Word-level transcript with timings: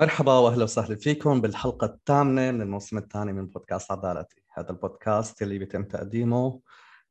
مرحبا 0.00 0.32
واهلا 0.32 0.64
وسهلا 0.64 0.96
فيكم 0.96 1.40
بالحلقة 1.40 1.84
الثامنة 1.84 2.50
من 2.50 2.62
الموسم 2.62 2.98
الثاني 2.98 3.32
من 3.32 3.46
بودكاست 3.46 3.92
عدالتي، 3.92 4.42
هذا 4.52 4.70
البودكاست 4.70 5.42
اللي 5.42 5.58
بيتم 5.58 5.84
تقديمه 5.84 6.60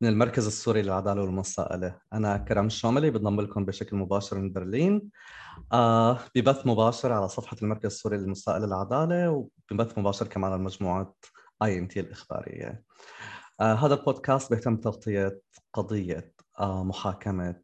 من 0.01 0.09
المركز 0.09 0.47
السوري 0.47 0.81
للعدالة 0.81 1.21
والمساءلة، 1.21 1.95
أنا 2.13 2.37
كرم 2.37 2.65
الشوملي 2.65 3.09
بنضم 3.09 3.41
لكم 3.41 3.65
بشكل 3.65 3.95
مباشر 3.95 4.37
من 4.37 4.53
برلين. 4.53 5.09
آه 5.73 6.19
ببث 6.35 6.67
مباشر 6.67 7.11
على 7.11 7.27
صفحة 7.29 7.57
المركز 7.61 7.85
السوري 7.85 8.17
للمساءلة 8.17 8.65
للعدالة 8.65 9.31
وببث 9.71 9.97
مباشر 9.97 10.27
كمان 10.27 10.51
على 10.51 10.61
مجموعة 10.61 11.15
IMT 11.63 11.99
الإخبارية. 11.99 12.83
آه 13.61 13.73
هذا 13.73 13.93
البودكاست 13.93 14.53
بيهتم 14.53 14.75
بتغطيه 14.75 15.41
قضية 15.73 16.33
آه 16.59 16.83
محاكمة 16.83 17.61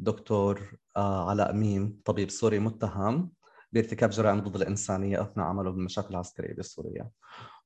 الدكتور 0.00 0.78
آه 0.96 1.30
علاء 1.30 1.52
مين 1.52 2.00
طبيب 2.04 2.30
سوري 2.30 2.58
متهم. 2.58 3.37
بارتكاب 3.72 4.10
جرائم 4.10 4.40
ضد 4.40 4.56
الإنسانية 4.56 5.22
أثناء 5.22 5.46
عمله 5.46 5.70
بالمشاكل 5.70 6.08
العسكرية 6.10 6.54
بسوريا 6.54 7.10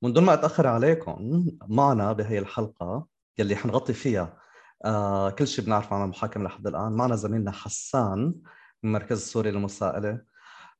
من 0.01 0.13
دون 0.13 0.23
ما 0.23 0.33
أتأخر 0.33 0.67
عليكم 0.67 1.45
معنا 1.67 2.11
بهي 2.13 2.39
الحلقة 2.39 3.07
يلي 3.37 3.55
حنغطي 3.55 3.93
فيها 3.93 4.37
آه 4.85 5.29
كل 5.29 5.47
شيء 5.47 5.65
بنعرفه 5.65 5.95
عن 5.95 6.03
المحاكمة 6.03 6.43
لحد 6.43 6.67
الآن 6.67 6.91
معنا 6.91 7.15
زميلنا 7.15 7.51
حسان 7.51 8.19
من 8.19 8.33
المركز 8.83 9.17
السوري 9.21 9.51
للمساءلة 9.51 10.21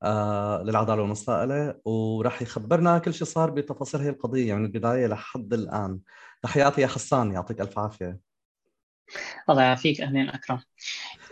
آه 0.04 0.64
للعدالة 0.64 1.02
والمساءلة 1.02 1.76
وراح 1.86 2.42
يخبرنا 2.42 2.98
كل 2.98 3.14
شيء 3.14 3.28
صار 3.28 3.50
بتفاصيل 3.50 4.02
هي 4.02 4.10
القضية 4.10 4.54
من 4.56 4.66
البداية 4.66 5.08
لحد 5.08 5.54
الآن. 5.54 6.00
تحياتي 6.42 6.82
يا 6.82 6.88
حسان 6.88 7.32
يعطيك 7.32 7.62
ألف 7.62 7.80
عافية. 7.80 8.20
الله 9.50 9.62
يعافيك 9.64 10.02
أهلين 10.02 10.30
أكرم. 10.30 10.60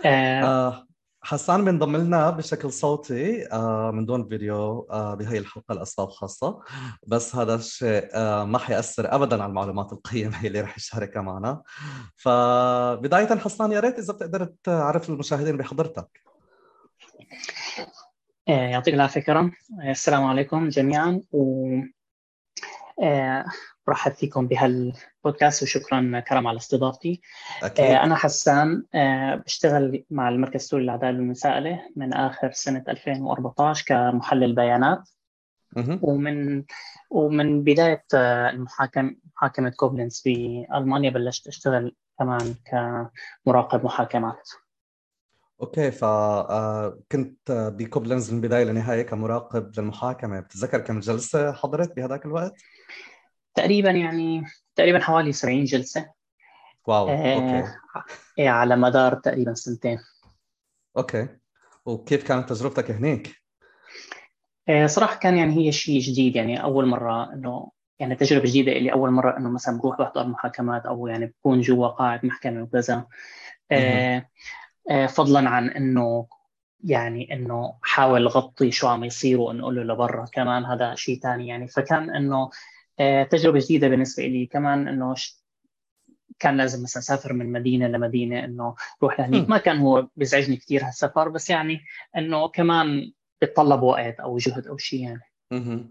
آه 0.06 0.44
آه 0.44 0.88
حسان 1.24 1.66
بينضم 1.66 1.98
لنا 1.98 2.30
بشكل 2.30 2.72
صوتي 2.72 3.52
آه، 3.52 3.92
من 3.92 4.06
دون 4.06 4.30
فيديو 4.30 4.88
آه، 4.92 5.16
بهي 5.16 5.38
الحلقة 5.38 5.76
لاسباب 5.76 6.10
خاصة. 6.10 6.60
بس 7.08 7.36
هذا 7.36 7.56
الشيء 7.56 8.10
آه، 8.14 8.46
ما 8.46 8.58
حيأثر 8.58 9.16
ابدا 9.16 9.44
على 9.44 9.50
المعلومات 9.50 9.94
القيمة 9.94 10.42
اللي 10.48 10.62
رح 10.62 10.78
يشاركها 10.78 11.22
معنا. 11.22 11.62
فبداية 12.16 13.38
حسان 13.38 13.72
يا 13.72 13.80
ريت 13.80 14.00
إذا 14.00 14.14
بتقدر 14.14 14.50
تعرف 14.64 15.10
المشاهدين 15.10 15.58
بحضرتك. 15.58 16.22
يعطيك 18.48 18.94
العافية 18.94 19.22
كرم. 19.22 19.52
السلام 19.90 20.24
عليكم 20.24 20.70
جميعا 20.70 21.22
و 21.32 21.68
برحب 23.88 24.12
فيكم 24.12 24.48
بهالبودكاست 24.48 25.64
وشكرا 25.64 26.20
كرم 26.20 26.48
على 26.48 26.58
استضافتي. 26.58 27.22
أكيد. 27.64 27.86
آه، 27.86 28.04
أنا 28.04 28.16
حسان 28.16 28.84
آه، 28.96 29.36
بشتغل 29.36 30.04
مع 30.10 30.30
المركز 30.30 30.56
السوري 30.56 30.84
للعداله 30.84 31.18
والمساءله 31.18 31.82
من 31.96 32.14
آخر 32.14 32.52
سنة 32.52 32.84
2014 32.90 33.86
كمحلل 33.88 34.56
بيانات 34.56 35.10
ومن 36.02 36.64
ومن 37.10 37.64
بداية 37.64 38.06
آه، 38.14 38.50
المحاكم 38.50 39.16
محاكمة 39.36 39.70
كوبلنز 39.70 40.22
بالمانيا 40.26 41.10
بلشت 41.10 41.48
أشتغل 41.48 41.96
كمان 42.20 42.56
كمراقب 43.46 43.86
محاكمات. 43.86 44.50
okay 45.62 45.92
فكنت 45.92 47.52
بكوبلنز 47.52 48.32
من 48.32 48.38
البداية 48.38 48.64
للنهايه 48.64 49.02
كمراقب 49.02 49.80
للمحاكمة. 49.80 50.40
بتتذكر 50.40 50.80
كم 50.80 51.00
جلسة 51.00 51.52
حضرت 51.52 51.96
بهذاك 51.96 52.26
الوقت؟ 52.26 52.62
تقريبا 53.56 53.90
يعني 53.90 54.44
تقريبا 54.76 55.00
حوالي 55.00 55.32
70 55.32 55.64
جلسة. 55.64 56.10
wow 56.88 57.10
آه 57.10 57.36
okay. 57.36 57.72
إيه 58.40 58.50
على 58.50 58.76
مدار 58.76 59.14
تقريبا 59.14 59.54
سنتين. 59.54 60.00
okay. 60.98 61.28
وكيف 61.86 62.28
كانت 62.28 62.50
تجربتك 62.50 62.92
هناك؟ 62.92 63.32
آه 64.70 64.88
صراحة 64.88 65.20
كان 65.20 65.38
يعني 65.38 65.58
هي 65.58 65.72
شيء 65.72 66.00
جديد. 66.00 66.36
يعني 66.36 66.64
أول 66.64 66.86
مرة 66.86 67.34
إنه 67.34 67.72
يعني 68.00 68.16
تجربة 68.16 68.46
جديدة 68.46 68.72
لي 68.72 68.94
أول 68.94 69.12
مرة 69.12 69.38
إنه 69.38 69.50
مثلا 69.50 69.78
بروح 69.78 69.98
بحضر 69.98 70.28
محاكمات 70.28 70.86
أو 70.86 71.08
يعني 71.08 71.26
بكون 71.26 71.62
جوا 71.62 71.88
قاعه 71.88 72.20
محكمة 72.24 72.64
وكذا. 72.64 73.06
آه 73.72 74.30
آه 74.90 75.06
فضلا 75.06 75.50
عن 75.50 75.70
إنه 75.70 76.28
يعني 76.84 77.34
إنه 77.34 77.78
حاول 77.82 78.28
غطي 78.28 78.72
شو 78.72 78.88
عم 78.88 79.04
يصير 79.04 79.40
وإنه 79.40 79.72
له 79.72 79.84
لبرا 79.84 80.26
كمان 80.34 80.66
هذا 80.66 80.96
شيء 80.96 81.20
ثاني 81.20 81.48
يعني 81.48 81.68
فكان 81.68 82.16
إنه 82.16 82.50
تجربة 83.30 83.60
جديدة 83.60 83.88
بالنسبة 83.88 84.24
لي. 84.24 84.46
كمان 84.46 84.88
إنه 84.88 85.16
كان 86.40 86.58
لازم 86.58 86.84
مثلا 86.84 87.04
أسافر 87.04 87.34
من 87.34 87.52
مدينة 87.52 87.88
لمدينة 87.88 88.46
إنه 88.46 88.76
روح 89.04 89.20
لهنيك. 89.20 89.50
ما 89.50 89.58
كان 89.58 89.78
هو 89.78 90.08
بيزعجني 90.16 90.56
كثير 90.56 90.84
هالسفر 90.84 91.30
بس 91.30 91.50
يعني 91.50 91.82
إنه 92.18 92.48
كمان 92.48 93.12
بيتطلب 93.42 93.82
وقت 93.82 94.20
أو 94.20 94.38
جهد 94.38 94.68
أو 94.68 94.78
شيء 94.78 95.02
يعني. 95.02 95.90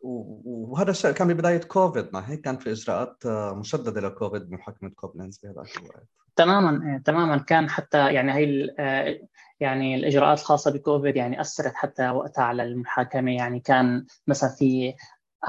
وهذا 0.00 0.90
الشيء 0.90 1.10
كان 1.10 1.28
ببداية 1.28 1.60
كوفيد 1.60 2.06
ما 2.12 2.30
هيك 2.30 2.40
كان 2.40 2.56
في 2.58 2.72
إجراءات 2.72 3.26
آه، 3.26 3.54
مشددة 3.54 4.00
لكوفيد 4.00 4.50
بمحاكمه 4.50 4.90
كوبلنز 4.90 5.38
بهذاك 5.38 5.76
الوقت؟ 5.76 6.06
تماما 6.36 6.92
إيه، 6.92 7.02
تماما. 7.02 7.38
كان 7.38 7.70
حتى 7.70 8.12
يعني 8.12 8.32
هي 8.32 8.74
آه، 8.78 9.18
يعني 9.60 9.94
الإجراءات 9.94 10.38
الخاصة 10.38 10.70
بكوفيد 10.70 11.16
يعني 11.16 11.40
أثرت 11.40 11.74
حتى 11.74 12.08
وقتها 12.10 12.44
على 12.44 12.62
المحاكمة. 12.62 13.32
يعني 13.32 13.60
كان 13.60 14.06
مثلا 14.26 14.50
في 14.50 14.94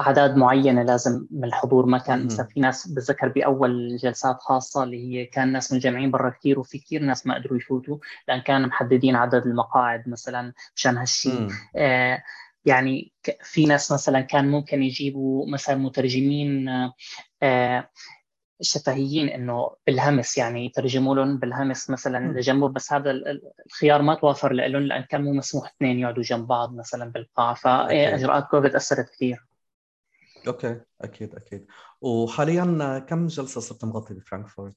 أعداد 0.00 0.36
معينة 0.36 0.82
لازم 0.82 1.26
من 1.30 1.44
الحضور. 1.44 1.86
ما 1.86 1.98
كان 1.98 2.26
مثلا 2.26 2.46
في 2.46 2.60
ناس 2.60 2.88
بتذكر 2.88 3.28
بأول 3.28 3.96
جلسات 3.96 4.36
خاصة 4.40 4.82
اللي 4.82 4.96
هي 4.96 5.26
كان 5.26 5.52
ناس 5.52 5.72
متجمعين 5.72 6.10
برا 6.10 6.30
كثير 6.30 6.58
وفي 6.60 6.78
كثير 6.78 7.02
ناس 7.02 7.26
ما 7.26 7.34
قدروا 7.34 7.58
يفوتوا 7.58 7.98
لأن 8.28 8.40
كان 8.40 8.66
محددين 8.66 9.16
عدد 9.16 9.46
المقاعد 9.46 10.08
مثلا 10.08 10.52
مشان 10.76 10.98
هالشيء 10.98 11.48
آه 11.76 12.22
يعني 12.64 13.12
في 13.42 13.66
ناس 13.66 13.92
مثلا 13.92 14.20
كان 14.20 14.50
ممكن 14.50 14.82
يجيبوا 14.82 15.46
مثلا 15.52 15.76
مترجمين 15.76 16.68
آه 17.42 17.90
شفهيين 18.60 19.28
إنه 19.28 19.70
بالهمس 19.86 20.38
يعني 20.38 20.66
يترجموا 20.66 21.14
لهم 21.14 21.38
بالهمس 21.38 21.90
مثلا 21.90 22.32
لجنبه 22.32 22.68
بس 22.68 22.92
هذا 22.92 23.14
الخيار 23.66 24.02
ما 24.02 24.14
توافر 24.14 24.52
لهم 24.52 24.82
لأن 24.82 25.02
كان 25.02 25.24
مو 25.24 25.32
مسموح 25.32 25.72
اثنين 25.76 25.98
يقعدوا 25.98 26.22
جنب 26.22 26.46
بعض 26.46 26.74
مثلا 26.74 27.12
بالقاعة. 27.12 27.54
فاجراءات 27.54 28.46
كوفيد 28.50 28.74
أثرت 28.74 29.10
كثير 29.10 29.47
okay 30.46 30.80
أكيد 31.00 31.34
أكيد. 31.34 31.66
وحاليا 32.00 32.98
كم 33.08 33.26
جلسة 33.26 33.60
صرت 33.60 33.84
مغطي 33.84 34.14
بفرانكفورت؟ 34.14 34.76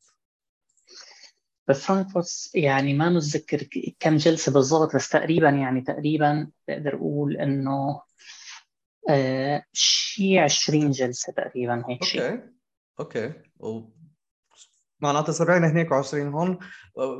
بفرانكفورت 1.68 2.50
يعني 2.54 2.94
ما 2.94 3.10
متذكر 3.10 3.64
كم 4.00 4.18
جلسة 4.18 4.52
بالضبط 4.52 4.96
بس 4.96 5.10
تقريبا 5.10 5.50
يعني 5.50 5.82
تقريبا 5.82 6.52
بقدر 6.68 6.96
أقول 6.96 7.38
إنه 7.38 8.02
آه 9.10 9.64
شيء 9.74 10.40
20 10.40 10.92
جلسة 10.92 11.34
تقريبا 11.34 11.84
هيك 11.90 12.04
شيء 12.04 12.22
okay 12.22 12.44
okay. 13.00 13.34
و... 13.60 13.82
معناته 15.00 15.32
70 15.34 15.64
هناك 15.64 15.88
و20 15.90 16.14
هون. 16.16 16.60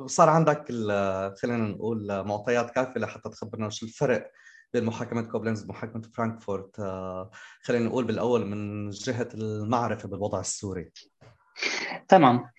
صار 0.08 0.30
عندك 0.30 0.66
خلينا 1.42 1.58
نقول 1.58 2.24
معطيات 2.24 2.72
كافية 2.72 3.00
لحتى 3.00 3.30
تخبرنا 3.30 3.70
شو 3.70 3.86
الفرق 3.86 4.32
بين 4.74 4.86
محاكمة 4.86 5.22
كوبلنز 5.22 5.64
ومحاكمه 5.64 6.02
فرانكفورت. 6.02 6.80
آه، 6.80 7.32
خلينا 7.64 7.86
نقول 7.86 8.04
بالأول 8.04 8.46
من 8.46 8.90
جهة 8.90 9.28
المعرفة 9.34 10.10
بالوضع 10.10 10.40
السوري. 10.40 10.92
تمام. 12.08 12.50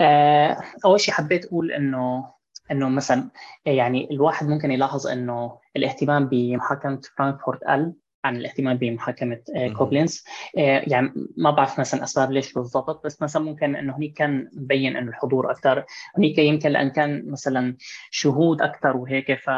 آه، 0.00 0.60
أول 0.84 1.00
شيء 1.00 1.14
حبيت 1.14 1.44
أقول 1.44 1.72
إنه 1.72 2.34
إنه 2.70 2.88
مثلا 2.88 3.30
يعني 3.66 4.08
الواحد 4.10 4.46
ممكن 4.46 4.70
يلاحظ 4.70 5.06
إنه 5.06 5.58
الاهتمام 5.76 6.28
بمحاكمة 6.28 7.00
فرانكفورت 7.18 7.64
قل. 7.64 7.92
عن 8.24 8.36
الاهتمام 8.36 8.76
بمحاكمة 8.76 9.40
آه، 9.56 9.68
كوبلينز. 9.68 10.24
يعني 10.54 11.12
ما 11.36 11.50
بعرف 11.50 11.80
مثلا 11.80 12.04
اسباب 12.04 12.32
ليش 12.32 12.52
بالضبط 12.52 13.06
بس 13.06 13.22
مثلا 13.22 13.42
ممكن 13.42 13.76
إنه 13.76 13.96
هنيك 13.96 14.14
كان 14.14 14.50
مبين 14.52 14.96
إنه 14.96 15.08
الحضور 15.08 15.50
أكثر. 15.50 15.84
هنيك 16.18 16.38
يمكن 16.38 16.70
لأن 16.70 16.90
كان 16.90 17.30
مثلا 17.30 17.76
شهود 18.10 18.62
أكثر 18.62 18.96
وهيك 18.96 19.34
ف 19.34 19.50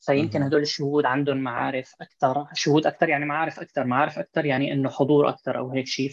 فيمكن 0.00 0.42
هدول 0.42 0.62
الشهود 0.62 1.04
عندهم 1.06 1.36
معارف 1.36 1.94
أكثر 2.00 2.46
شهود 2.54 2.86
أكثر 2.86 3.08
يعني 3.08 3.24
معارف 3.24 3.60
أكثر 3.60 3.84
معارف 3.84 4.18
أكثر 4.18 4.44
يعني 4.46 4.72
إنه 4.72 4.88
حضور 4.88 5.28
أكثر 5.28 5.58
أو 5.58 5.70
هيك 5.70 5.86
شيء. 5.86 6.10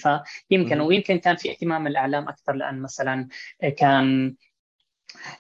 فيمكن 0.50 0.82
ويمكن 0.82 1.18
كان 1.18 1.36
في 1.36 1.52
اهتمام 1.52 1.88
الإعلام 1.88 2.30
أكثر 2.30 2.54
لأن 2.54 2.82
مثلا 2.82 3.28
كان 3.78 4.36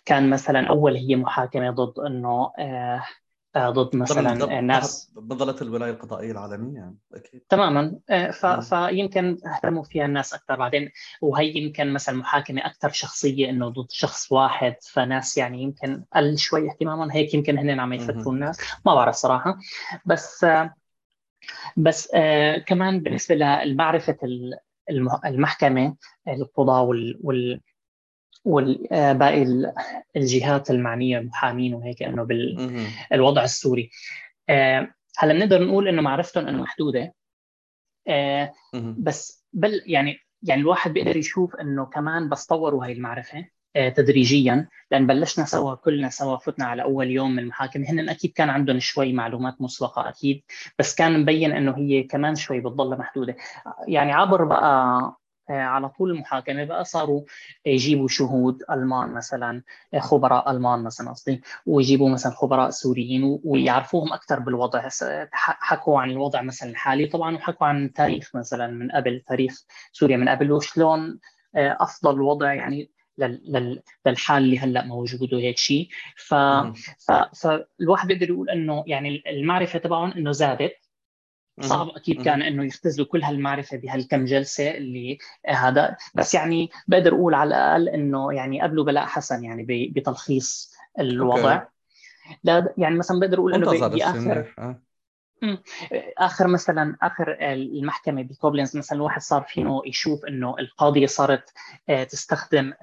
كان 0.06 0.30
مثلا 0.30 0.68
أول 0.68 0.95
هي 0.95 1.15
محاكمة 1.15 1.71
ضد 1.71 2.00
إنه 2.00 2.51
آه 2.59 2.88
آه، 2.97 3.03
ضد 3.57 3.95
مثلا 3.95 4.62
ناس 4.62 5.12
بظلت 5.15 5.62
الولاية 5.62 5.92
القضائية 5.92 6.31
العالمية 6.31 6.94
أكيد. 7.13 7.42
تماما. 7.50 8.00
آه، 8.09 8.31
ف... 8.31 8.45
فيمكن 8.45 9.38
اهتموا 9.45 9.83
فيها 9.83 10.06
الناس 10.06 10.33
أكثر 10.33 10.56
بعدين 10.56 10.89
وهي 11.21 11.57
يمكن 11.57 11.94
مثلا 11.94 12.15
محاكمة 12.15 12.65
أكثر 12.65 12.89
شخصية 12.89 13.50
إنه 13.50 13.69
ضد 13.69 13.92
شخص 13.92 14.31
واحد 14.31 14.75
فناس 14.81 15.38
يعني 15.38 15.62
يمكن 15.62 16.04
قل 16.15 16.38
شوي 16.38 16.69
اهتماما. 16.69 17.13
هيك 17.13 17.33
يمكن 17.33 17.57
هن 17.57 17.80
عم 17.80 17.94
يفتروا 17.94 18.33
الناس. 18.33 18.59
ما 18.86 18.95
بعرف 18.95 19.15
صراحة. 19.15 19.57
بس 20.06 20.44
آه، 20.44 20.74
بس 21.77 22.09
آه 22.13 22.57
كمان 22.57 23.00
بالنسبة 23.00 23.36
لمعرفة 23.36 24.18
المحكمة 25.25 25.95
القضاء 26.27 26.83
وال, 26.83 27.19
وال 27.24 27.62
وباقي 28.47 29.71
الجهات 30.15 30.71
المعنية 30.71 31.17
المحامين 31.17 31.73
وهيك 31.73 32.03
إنه 32.03 32.23
بالوضع 33.11 33.44
السوري. 33.44 33.89
آه، 34.49 34.88
هلأ 35.17 35.33
بنقدر 35.33 35.63
نقول 35.63 35.88
إنه 35.88 36.01
معرفتهم 36.01 36.47
إنه 36.47 36.61
محدودة. 36.61 37.13
آه 38.07 38.53
بس 38.97 39.45
بل 39.53 39.81
يعني 39.85 40.17
يعني 40.44 40.61
الواحد 40.61 40.94
بيقدر 40.94 41.17
يشوف 41.17 41.55
إنه 41.55 41.85
كمان 41.85 42.29
بس 42.29 42.45
طوروا 42.45 42.85
هاي 42.85 42.91
المعرفة 42.91 43.45
آه 43.75 43.89
تدريجيا. 43.89 44.67
لأن 44.91 45.07
بلشنا 45.07 45.45
سوا 45.45 45.75
كلنا 45.75 46.09
سوا 46.09 46.38
فتنا 46.38 46.65
على 46.65 46.83
أول 46.83 47.11
يوم 47.11 47.31
من 47.31 47.39
المحاكمه 47.39 47.89
هن 47.89 48.09
أكيد 48.09 48.31
كان 48.31 48.49
عندهم 48.49 48.79
شوي 48.79 49.13
معلومات 49.13 49.61
مسبقة 49.61 50.09
أكيد 50.09 50.44
بس 50.79 50.95
كان 50.95 51.19
مبين 51.21 51.51
إنه 51.51 51.77
هي 51.77 52.03
كمان 52.03 52.35
شوي 52.35 52.59
بتضل 52.59 52.97
محدودة. 52.97 53.35
يعني 53.88 54.13
عبر 54.13 54.44
بقى 54.45 55.17
على 55.49 55.89
طول 55.89 56.11
المحاكمة 56.11 56.63
بقى 56.63 56.85
صاروا 56.85 57.21
يجيبوا 57.65 58.07
شهود 58.07 58.63
ألمان 58.71 59.13
مثلا 59.13 59.63
آه، 59.94 59.99
خبراء 59.99 60.51
ألمان 60.51 60.83
مثلا 60.83 61.09
قصدي 61.09 61.41
ويجيبوا 61.65 62.09
مثلا 62.09 62.31
خبراء 62.31 62.69
سوريين 62.69 63.39
ويعرفوهم 63.44 64.13
أكثر 64.13 64.39
بالوضع. 64.39 64.88
حكوا 65.31 66.01
عن 66.01 66.11
الوضع 66.11 66.41
مثلا 66.41 66.69
الحالي 66.69 67.05
طبعا 67.05 67.35
وحكوا 67.35 67.67
عن 67.67 67.94
تاريخ 67.94 68.35
مثلا 68.35 68.67
من 68.67 68.91
قبل 68.91 69.23
تاريخ 69.27 69.63
سوريا 69.91 70.17
من 70.17 70.29
قبل 70.29 70.51
وشلون 70.51 71.19
آه، 71.55 71.77
أفضل 71.79 72.21
وضع 72.21 72.53
يعني 72.53 72.91
للحال 74.05 74.44
اللي 74.44 74.59
هلأ 74.59 74.85
موجود 74.85 75.33
وهيك 75.33 75.57
شيء 75.57 75.88
ف... 76.15 76.33
فالواحد 77.41 78.07
بيقدر 78.07 78.29
يقول 78.29 78.49
إنه 78.49 78.83
يعني 78.88 79.23
المعرفة 79.27 79.79
تبعهم 79.79 80.11
إنه 80.11 80.31
زادت. 80.31 80.87
صعب 81.59 81.89
أكيد 81.89 82.21
كان 82.21 82.42
إنه 82.42 82.65
يختزلوا 82.65 83.07
كل 83.07 83.24
هالمعرفة 83.24 83.77
بهالكم 83.77 84.25
جلسة 84.25 84.71
اللي 84.71 85.18
هذا. 85.48 85.95
بس 86.15 86.33
يعني 86.33 86.69
بقدر 86.88 87.13
أقول 87.13 87.33
على 87.33 87.48
الأقل 87.48 87.89
إنه 87.89 88.33
يعني 88.33 88.62
قبلوا 88.62 88.86
بلاء 88.86 89.06
حسن 89.06 89.44
يعني 89.44 89.92
بتلخيص 89.95 90.74
الوضع. 91.00 91.63
لا 92.44 92.74
يعني 92.77 92.95
مثلا 92.95 93.19
بقدر 93.19 93.38
أقول 93.38 93.54
إنه 93.54 93.88
باخر 93.88 94.54
آه. 94.59 94.81
آخر 96.18 96.48
مثلا 96.48 96.98
آخر 97.01 97.38
المحكمة 97.42 98.21
بكوبلينز 98.21 98.77
مثلا 98.77 98.98
الواحد 98.98 99.21
صار 99.21 99.42
فيه 99.42 99.81
يشوف 99.86 100.25
إنه 100.25 100.56
القاضية 100.59 101.06
صارت 101.06 101.54
آه، 101.89 102.04
تستخدم 102.04 102.74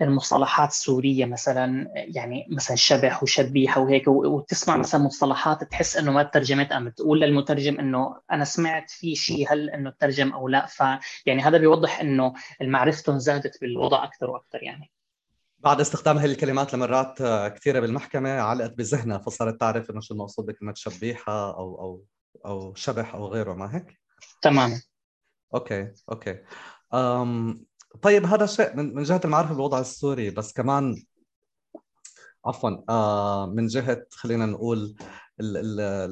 المصطلحات 0.00 0.68
السورية 0.68 1.24
مثلا 1.24 1.88
يعني 1.94 2.46
مثلا 2.50 2.76
شبح 2.76 3.22
وشبيحة 3.22 3.80
وهيك 3.80 4.08
وتسمع 4.08 4.76
مثلا 4.76 5.00
مصطلحات 5.00 5.64
تحس 5.64 5.96
إنه 5.96 6.12
ما 6.12 6.22
ترجمت 6.22 6.72
ام 6.72 6.88
تقول 6.88 7.20
للمترجم 7.20 7.80
إنه 7.80 8.20
أنا 8.30 8.44
سمعت 8.44 8.90
في 8.90 9.14
شيء 9.14 9.52
هل 9.52 9.70
إنه 9.70 9.92
ترجم 10.00 10.32
أو 10.32 10.48
لا. 10.48 10.66
فيعني 10.66 11.42
هذا 11.42 11.58
بيوضح 11.58 12.00
إنه 12.00 12.34
معرفتهم 12.62 13.18
زادت 13.18 13.60
بالوضع 13.60 14.04
أكثر 14.04 14.30
وأكثر 14.30 14.62
يعني. 14.62 14.92
بعد 15.58 15.80
استخدام 15.80 16.18
هذه 16.18 16.30
الكلمات 16.30 16.74
لمرات 16.74 17.22
كثيرة 17.52 17.80
بالمحكمة 17.80 18.30
علقت 18.30 18.72
بذهنها 18.72 19.18
فصارت 19.18 19.60
تعرف 19.60 19.90
إنه 19.90 20.00
شو 20.00 20.14
المقصود 20.14 20.46
بكلمة 20.46 20.74
شبيحة 20.76 21.50
أو 21.56 21.80
أو 21.80 22.04
أو 22.46 22.74
شبح 22.74 23.14
أو 23.14 23.26
غيره 23.26 23.54
ما 23.54 23.76
هيك؟ 23.76 24.00
تماما. 24.42 24.82
okay 25.54 25.92
okay. 26.12 26.38
أم 26.94 27.66
طيب 28.02 28.24
هذا 28.26 28.46
شيء 28.46 28.76
من, 28.76 28.94
من 28.94 29.02
جهة 29.02 29.20
المعرفة 29.24 29.54
بالوضع 29.54 29.80
السوري 29.80 30.30
بس 30.30 30.52
كمان 30.52 31.04
عفوا 32.46 32.70
آه 32.88 33.46
من 33.46 33.66
جهة 33.66 34.06
خلينا 34.10 34.46
نقول 34.46 34.96
ال 35.40 35.80
ال 35.80 36.10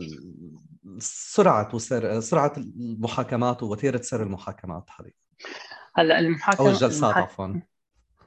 سرعة 1.02 1.74
وسر 1.74 2.20
سرعة 2.20 2.52
المحاكمات 2.56 3.62
ووتيرة 3.62 4.00
سير 4.02 4.22
المحاكمات 4.22 4.90
حاليا 4.90 5.12
هلأ 5.94 6.18
المحاكمه 6.18 6.66
أو 6.66 6.72
الجلسات. 6.72 7.16
عفوا. 7.16 7.54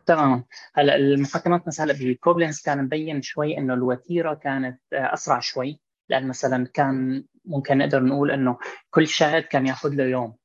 تماما. 0.05 0.43
هلأ 0.75 0.95
المحاكمات 0.95 1.67
مثلا 1.67 1.85
هلأ 1.85 1.95
بكوبلنس 1.99 2.61
كان 2.61 2.83
مبين 2.83 3.21
شوي 3.21 3.57
إنه 3.57 3.73
الوتيرة 3.73 4.33
كانت 4.33 4.79
آه، 4.93 5.13
أسرع 5.13 5.39
شوي 5.39 5.79
لأن 6.09 6.27
مثلا 6.27 6.67
كان 6.73 7.25
ممكن 7.45 7.77
نقدر 7.77 8.03
نقول 8.03 8.31
إنه 8.31 8.57
كل 8.89 9.07
شاهد 9.07 9.43
كان 9.43 9.67
يأخذ 9.67 9.89
له 9.89 10.03
يوم. 10.03 10.35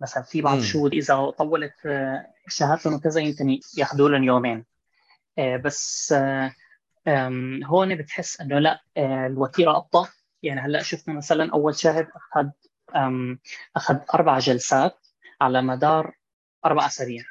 مثلا 0.00 0.22
في 0.22 0.42
بعض 0.42 0.58
الشهود 0.58 0.94
إذا 0.94 1.30
طولت 1.30 1.86
آه، 1.86 2.26
شهادتهم 2.48 2.94
وكذا 2.94 3.20
يمكن 3.20 3.60
ياخذوا 3.78 4.08
لهم 4.08 4.24
يومين. 4.24 4.64
آه، 5.38 5.56
بس 5.56 6.14
هون 7.64 7.96
بتحس 7.96 8.40
إنه 8.40 8.58
لا 8.58 8.82
الوتيرة 8.96 9.76
أبطأ. 9.76 10.08
يعني 10.42 10.60
هلأ 10.60 10.82
شفنا 10.82 11.14
مثلا 11.14 11.52
أول 11.52 11.74
شاهد 11.76 12.08
أخذ 12.16 12.48
أخذ 13.76 13.98
أربع 14.14 14.38
جلسات 14.38 15.06
على 15.40 15.62
مدار 15.62 16.14
أربع 16.64 16.86
أسابيع. 16.86 17.24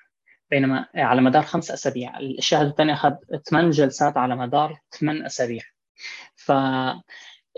بينما 0.52 0.86
على 0.96 1.22
مدار 1.22 1.44
خمس 1.44 1.72
أسابيع. 1.72 2.20
الشاهد 2.20 2.68
الثاني 2.68 2.94
أخذ 2.94 3.14
ثمان 3.50 3.70
جلسات 3.70 4.18
على 4.18 4.36
مدار 4.36 4.80
ثمان 5.00 5.26
أسابيع. 5.26 5.64
ف 6.36 6.52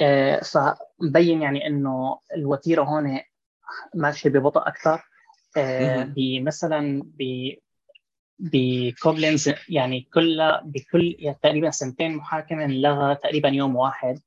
آه، 0.01 0.41
فمبين 0.41 1.41
يعني 1.41 1.67
إنه 1.67 2.19
الوتيرة 2.35 2.83
هون 2.83 3.19
ماشيه 3.95 4.29
ببطء 4.29 4.67
أكثر. 4.67 5.01
آه، 5.57 6.03
بمثلا 6.03 7.03
ب 7.19 7.51
بكوبلينز 8.39 9.49
يعني 9.69 10.07
كل 10.13 10.59
بكل 10.63 11.15
يعني 11.19 11.37
تقريبا 11.43 11.69
سنتين 11.69 12.15
محاكمة 12.15 12.65
انلغى 12.65 13.15
تقريبا 13.15 13.49
يوم 13.49 13.75
واحد. 13.75 14.19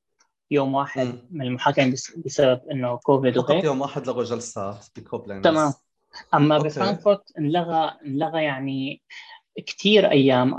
يوم 0.51 0.75
واحد 0.75 1.07
مم. 1.07 1.29
من 1.31 1.47
المحاكمة 1.47 1.97
بسبب 2.25 2.61
إنه 2.71 2.97
كوفيد 2.97 3.39
وهيك. 3.39 3.65
يوم 3.65 3.81
واحد 3.81 4.07
لغوا 4.07 4.25
جلسات 4.25 4.87
بكوبلينز 4.97 5.45
تمام. 5.45 5.73
أما 6.35 6.59
بفرانكفورت 6.59 7.23
انلغى 7.39 7.97
انلغى 8.07 8.45
يعني 8.45 9.03
كثير 9.67 10.11
أيام. 10.11 10.55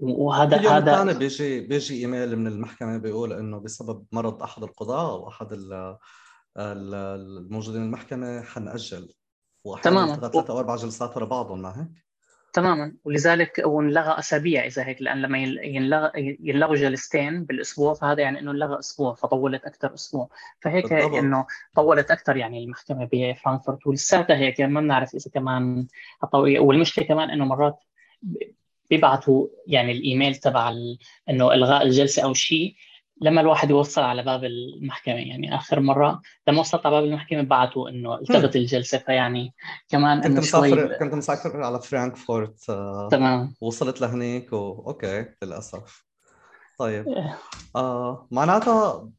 وهذا 0.00 0.56
اليوم 0.56 0.72
هذا 0.72 0.92
الثاني 0.92 1.18
بيجي 1.18 1.60
بيجي 1.60 2.00
إيميل 2.00 2.36
من 2.36 2.46
المحكمة 2.46 2.98
بيقول 2.98 3.32
إنه 3.32 3.58
بسبب 3.58 4.04
مرض 4.12 4.42
أحد 4.42 4.62
القضاه 4.62 5.10
أو 5.10 5.28
أحد 5.28 5.52
الموجودين 6.56 7.82
المحكمة 7.82 8.42
حنأجل. 8.42 9.08
تماما. 9.82 10.14
ثلاث 10.14 10.50
أو 10.50 10.58
أربع 10.58 10.76
جلسات 10.76 11.16
ورا 11.16 11.24
بعضهم 11.24 11.62
ما 11.62 11.80
هيك؟ 11.80 12.06
تماما. 12.52 12.96
ولذلك 13.04 13.62
وانلغى 13.64 14.18
أسابيع 14.18 14.66
إذا 14.66 14.86
هيك 14.86 15.02
لأن 15.02 15.22
لما 15.22 15.38
ينلغى 15.38 16.10
ينلغوا 16.40 16.76
جلستين 16.76 17.44
بالأسبوع 17.44 17.94
فهذا 17.94 18.22
يعني 18.22 18.38
إنه 18.38 18.50
انلغى 18.50 18.78
أسبوع 18.78 19.14
فطولت 19.14 19.64
أكثر 19.64 19.94
أسبوع. 19.94 20.28
فهيك 20.60 20.92
إنه 20.92 21.46
طولت 21.74 22.10
أكثر 22.10 22.36
يعني 22.36 22.64
المحكمة 22.64 23.08
بفرانكفورت 23.12 23.86
ولساتها 23.86 24.36
هيك 24.36 24.60
ما 24.60 24.80
بنعرف 24.80 25.14
إذا 25.14 25.30
كمان 25.34 25.86
والمشكلة 26.34 27.04
كمان 27.04 27.30
إنه 27.30 27.44
مرات 27.44 27.78
بيبعثوا 28.90 29.46
يعني 29.66 29.92
الإيميل 29.92 30.34
تبع 30.34 30.72
إنه 31.30 31.54
إلغاء 31.54 31.82
الجلسة 31.82 32.24
أو 32.24 32.34
شيء. 32.34 32.74
لما 33.20 33.40
الواحد 33.40 33.70
يوصل 33.70 34.00
على 34.00 34.22
باب 34.22 34.44
المحكمة 34.44 35.14
يعني 35.14 35.54
آخر 35.54 35.80
مرة 35.80 36.20
لما 36.48 36.60
وصلت 36.60 36.86
على 36.86 36.94
باب 36.94 37.04
المحكمة 37.04 37.42
بعثوا 37.42 37.88
إنه 37.88 38.14
التغت 38.14 38.56
الجلسة 38.56 38.98
فيعني 38.98 39.54
كمان 39.88 40.20
كنت 40.22 40.38
مسافر 40.38 40.88
شوي... 40.88 40.98
كنت 40.98 41.14
مسافر 41.14 41.62
على 41.62 41.80
فرانكفورت 41.80 42.70
آه 42.70 43.08
تمام. 43.10 43.54
وصلت 43.60 44.00
لهنيك 44.00 44.52
و... 44.52 44.84
okay 44.86 45.26
للأسف. 45.42 46.06
طيب. 46.78 47.08
إيه. 47.08 47.38
آه 47.76 48.28
معناتها 48.30 49.10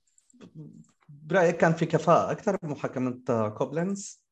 برأيك 1.09 1.57
كان 1.57 1.73
في 1.73 1.85
كفاءة 1.85 2.31
أكثر 2.31 2.57
بمحاكمة 2.63 3.49
كوبلينز 3.49 4.26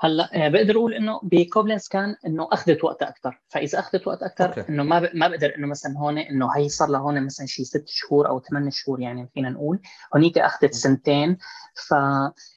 هلا 0.00 0.46
آه، 0.46 0.48
بقدر 0.48 0.76
أقول 0.76 0.94
إنه 0.94 1.20
بكوبلنس 1.22 1.88
كان 1.88 2.16
إنه 2.26 2.48
أخذت 2.52 2.84
وقت 2.84 3.02
أكثر 3.02 3.40
فإذا 3.48 3.78
أخذت 3.78 4.06
وقت 4.06 4.22
أكثر 4.22 4.64
إنه 4.68 4.82
ما 4.82 5.00
ب... 5.00 5.10
ما 5.14 5.28
بقدر 5.28 5.54
إنه 5.58 5.66
مثلا 5.66 5.98
هون 5.98 6.18
إنه 6.18 6.56
هي 6.56 6.68
صار 6.68 6.88
لها 6.88 7.00
هون 7.00 7.24
مثلا 7.24 7.46
شيء 7.46 7.64
ست 7.64 7.88
شهور 7.88 8.28
أو 8.28 8.40
ثمان 8.40 8.70
شهور 8.70 9.00
يعني 9.00 9.28
فينا 9.34 9.50
نقول. 9.50 9.80
هونيك 10.14 10.38
أخذت 10.38 10.74
سنتين. 10.74 11.38
ف 11.74 11.94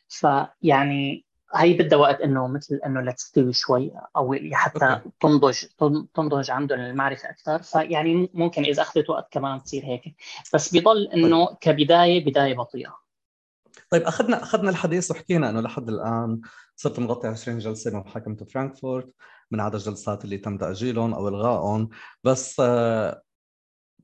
فيعني 0.08 1.26
هي 1.56 1.74
بدها 1.74 1.98
وقت 1.98 2.22
إنه 2.22 2.48
مثل 2.48 2.80
إنه 2.86 3.02
لتستوي 3.02 3.54
شوي 3.54 3.92
أو 4.16 4.36
حتى. 4.52 5.02
تنضج 5.22 5.58
تنضج 6.14 6.52
عندهم 6.52 6.80
المعرفة 6.80 7.30
أكثر 7.30 7.62
فيعني 7.62 8.30
ممكن 8.34 8.64
إذا 8.64 8.82
أخذت 8.82 9.10
وقت 9.10 9.34
كمان 9.34 9.64
تصير 9.64 9.86
هيك. 9.86 10.16
بس 10.54 10.72
بيضل 10.72 11.08
إنه 11.08 11.46
طيب. 11.46 11.58
كبداية 11.62 12.26
بداية 12.26 12.56
بطيئة. 12.56 13.04
طيب 13.90 14.02
أخذنا 14.02 14.44
أخذنا 14.44 14.70
الحديث 14.70 15.12
وحكينا 15.12 15.50
إنه 15.50 15.62
لحد 15.62 15.90
الآن 15.90 16.42
صرت 16.75 17.00
مغطي 17.00 17.27
20 17.27 17.60
جلسة 17.60 17.92
بمحاكمه 17.92 18.36
فرانكفورت 18.36 19.10
من 19.51 19.60
عدد 19.60 19.75
الجلسات 19.75 20.25
اللي 20.25 20.38
تم 20.38 20.58
تأجيلهم 20.58 21.13
أو 21.13 21.27
إلغائهم. 21.27 21.89
بس 22.24 22.60
آه 22.60 23.22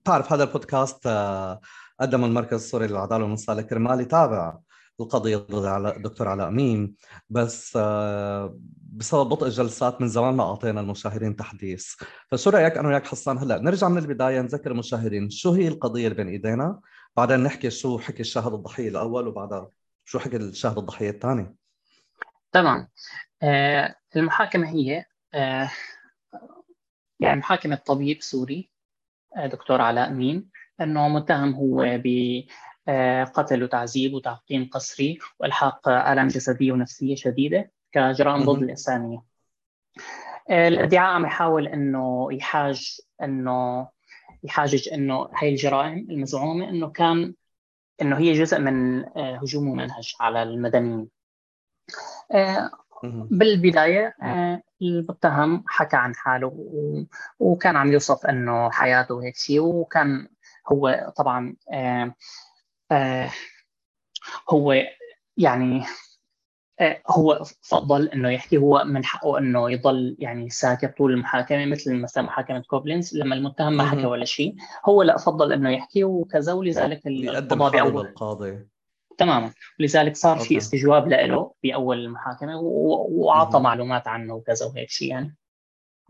تعرف 0.06 0.34
هذا 0.34 0.44
البودكاست 0.44 1.08
آه 1.08 1.62
قدم 2.00 2.24
المركز 2.26 2.54
السوري 2.54 2.88
للعدالة 2.88 3.24
والمساءلة 3.24 3.62
كرمال 3.64 4.02
يتابع 4.02 4.58
القضية 5.00 5.38
ضد 5.38 5.96
الدكتور 5.98 6.28
علاء 6.28 6.48
أمين. 6.48 6.96
بس 7.30 7.74
آه، 7.78 8.60
بسبب 8.94 9.30
بطء 9.30 9.46
الجلسات 9.48 10.02
من 10.02 10.08
زمان 10.08 10.34
ما 10.34 10.44
أعطينا 10.44 10.82
المشاهدين 10.82 11.36
تحديث. 11.36 11.94
فشو 12.32 12.50
رأيك 12.50 12.78
أنا 12.78 12.88
وياك 12.88 13.08
حسان 13.08 13.38
هلأ؟ 13.38 13.58
نرجع 13.60 13.90
من 13.90 13.98
البداية 13.98 14.42
نذكر 14.42 14.72
المشاهدين 14.72 15.30
شو 15.30 15.52
هي 15.52 15.68
القضية 15.68 16.08
اللي 16.08 16.24
بين 16.24 16.28
إيدينا 16.28 16.80
بعدين 17.18 17.40
نحكي 17.44 17.70
شو 17.70 18.00
حكي 18.00 18.20
الشاهد 18.20 18.54
الضحية 18.54 18.90
الأول 18.90 19.28
وبعدها 19.28 19.70
شو 20.06 20.20
حكي 20.20 20.38
الشاهد 20.38 20.78
الضحية 20.78 21.10
الثاني. 21.10 21.56
تمام 22.52 22.88
آه 23.44 23.96
المحاكمة 24.16 24.70
هي 24.70 25.06
آه 25.34 25.72
يعني 27.20 27.40
محاكمة 27.40 27.76
طبيب 27.76 28.22
سوري 28.22 28.70
آه 29.38 29.48
دكتور 29.48 29.82
علاء 29.82 30.10
أمين 30.10 30.50
أنه 30.82 31.08
متهم 31.08 31.54
هو 31.54 31.86
ب 32.04 32.44
قتل 33.34 33.64
وتعذيب 33.64 34.14
وتعقيم 34.14 34.70
قسري 34.74 35.20
وإلحاق 35.40 35.90
آلام 35.90 36.28
جسدية 36.28 36.72
ونفسية 36.72 37.16
شديدة 37.16 37.72
كجرائم 37.92 38.44
ضد 38.44 38.64
الإنسانية. 38.64 39.24
الادعاء 40.50 41.14
عم 41.14 41.26
يحاول 41.26 41.68
أنه 41.68 42.34
يحاج 42.34 42.98
أنه 43.24 43.88
يحاجج 44.44 44.90
أنه 44.94 45.30
هاي 45.36 45.50
الجرائم 45.50 46.08
المزعومة 46.10 46.70
أنه 46.70 46.90
كان 46.90 47.34
أنه 48.02 48.18
هي 48.18 48.34
جزء 48.34 48.60
من 48.60 49.06
هجوم 49.18 49.64
ممنهج 49.64 50.14
على 50.20 50.44
المدنيين. 50.44 51.10
آه، 52.32 52.72
بالبداية 53.04 54.16
آه، 54.24 54.62
المتهم 54.82 55.64
حكى 55.68 55.96
عن 55.96 56.16
حاله 56.16 56.54
وكان 57.40 57.76
عم 57.76 57.92
يوصف 57.92 58.26
إنه 58.26 58.70
حياته 58.72 59.16
وهيك 59.16 59.36
شيء 59.36 59.60
وكان 59.60 60.28
هو 60.72 61.14
طبعا 61.18 61.56
هو 64.50 64.74
يعني 65.38 65.84
آه، 66.80 67.02
هو 67.08 67.44
فضل 67.62 68.08
إنه 68.08 68.30
يحكي 68.30 68.58
هو 68.58 68.84
من 68.86 69.06
حقه 69.06 69.38
إنه 69.38 69.72
يضل 69.72 70.16
يعني 70.20 70.50
ساكت 70.50 70.98
طول 70.98 71.12
المحاكمة 71.12 71.66
مثل 71.66 71.96
مثلا 71.96 72.24
محاكمة 72.24 72.60
كوبلينز. 72.60 73.18
لما 73.18 73.36
المتهم 73.36 73.78
ما 73.78 73.86
حكى 73.86 74.06
ولا 74.06 74.26
شيء 74.26 74.56
هو 74.86 75.04
لا 75.04 75.18
فضل 75.18 75.54
إنه 75.54 75.70
يحكي 75.70 76.04
وكذا 76.04 76.54
ولذلك 76.54 77.08
القضاء 77.08 77.72
بأول 77.72 78.08
القاضي 78.08 78.68
تماما 79.20 79.52
ولذلك 79.80 80.16
صار 80.16 80.38
أوكي. 80.38 80.48
في 80.48 80.58
استجواب 80.58 81.08
له 81.08 81.52
بأول 81.64 82.00
المحاكمة 82.00 82.60
وأعطى 82.60 83.60
معلومات 83.60 84.08
عنه 84.08 84.34
وكذا 84.34 84.66
وهيك 84.66 84.90
شيء 84.90 85.10
يعني 85.10 85.36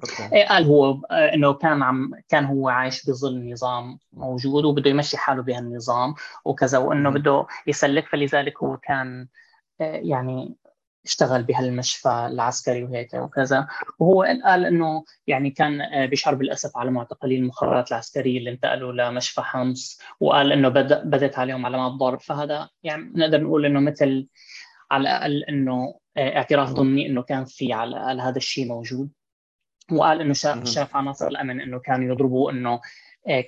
أوكي. 0.04 0.36
إيه، 0.36 0.48
قال 0.48 0.66
هو 0.66 0.92
آه، 1.12 1.34
إنه 1.34 1.54
كان 1.54 1.84
عم 1.84 2.12
كان 2.30 2.46
هو 2.46 2.70
عايش 2.70 3.10
بظل 3.10 3.52
نظام 3.52 4.00
موجود 4.14 4.66
وبده 4.66 4.90
يمشي 4.90 5.18
حاله 5.18 5.42
بهالنظام 5.42 6.14
وكذا 6.46 6.78
وإنه 6.78 7.10
بده 7.10 7.46
يسلك 7.68 8.08
فلذلك 8.08 8.64
هو 8.64 8.78
كان 8.78 9.28
يعني 9.80 10.56
اشتغل 11.06 11.44
بهالمشفى 11.44 12.28
العسكري 12.32 12.84
وهيك 12.84 13.14
وكذا. 13.14 13.68
وهو 14.00 14.24
قال 14.24 14.66
إنه 14.66 15.04
يعني 15.28 15.50
كان 15.52 16.06
بيشعر 16.08 16.36
بالأسف 16.36 16.78
على 16.78 16.92
معتقلي 16.92 17.36
المخابرات 17.36 17.92
العسكرية 17.92 18.38
اللي 18.38 18.50
انتقلوا 18.50 18.92
لمشفى 18.92 19.42
حمص 19.42 20.00
وقال 20.20 20.52
إنه 20.52 20.70
بدت 20.70 21.40
عليهم 21.40 21.66
علامات 21.66 21.92
ضرب 21.92 22.22
فهذا 22.22 22.70
يعني 22.84 23.12
نقدر 23.16 23.42
نقول 23.42 23.66
إنه 23.66 23.80
مثل 23.80 24.28
على 24.92 25.02
الأقل 25.02 25.44
إنه 25.44 25.96
اعتراف 26.18 26.72
ضمني 26.72 27.08
إنه 27.08 27.22
كان 27.22 27.46
في 27.46 27.74
على 27.74 27.90
الأقل 27.90 28.22
هذا 28.22 28.38
الشيء 28.38 28.68
موجود. 28.68 29.10
وقال 29.92 30.22
إنه 30.22 30.34
شاف 30.66 30.96
عناصر 30.96 31.28
الأمن 31.28 31.62
إنه 31.62 31.80
كانوا 31.80 32.14
يضربوا 32.14 32.52
إنه 32.52 32.82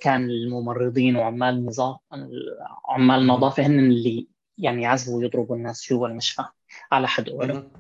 كان 0.02 0.24
الممرضين 0.30 1.16
وعمال 1.16 1.56
النظام 1.56 1.98
عمال 2.90 3.20
النظافه 3.20 3.64
هن 3.64 3.80
اللي 3.80 4.28
يعني 4.58 4.82
يعذبوا 4.84 5.18
ويضربوا 5.20 5.56
الناس 5.56 5.90
جوا 5.90 6.08
المشفى. 6.08 6.44
على 6.92 7.08
حد 7.08 7.30
قوله 7.30 7.72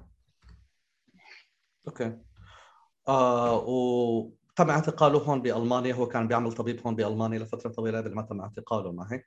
أوكي. 1.88 2.18
آه 3.08 3.66
وتم 3.68 4.70
اعتقاله 4.70 5.20
هون 5.20 5.42
بألمانيا؟ 5.42 5.94
هو 5.94 6.08
كان 6.08 6.28
بيعمل 6.28 6.52
طبيب 6.52 6.82
هون 6.86 6.96
بألمانيا 6.96 7.40
لفترة 7.40 7.70
طويلة 7.70 7.98
قبل 7.98 8.16
ما 8.16 8.22
تم 8.22 8.42
اعتقاله 8.42 8.92
ما 8.92 9.08
هيك؟ 9.12 9.26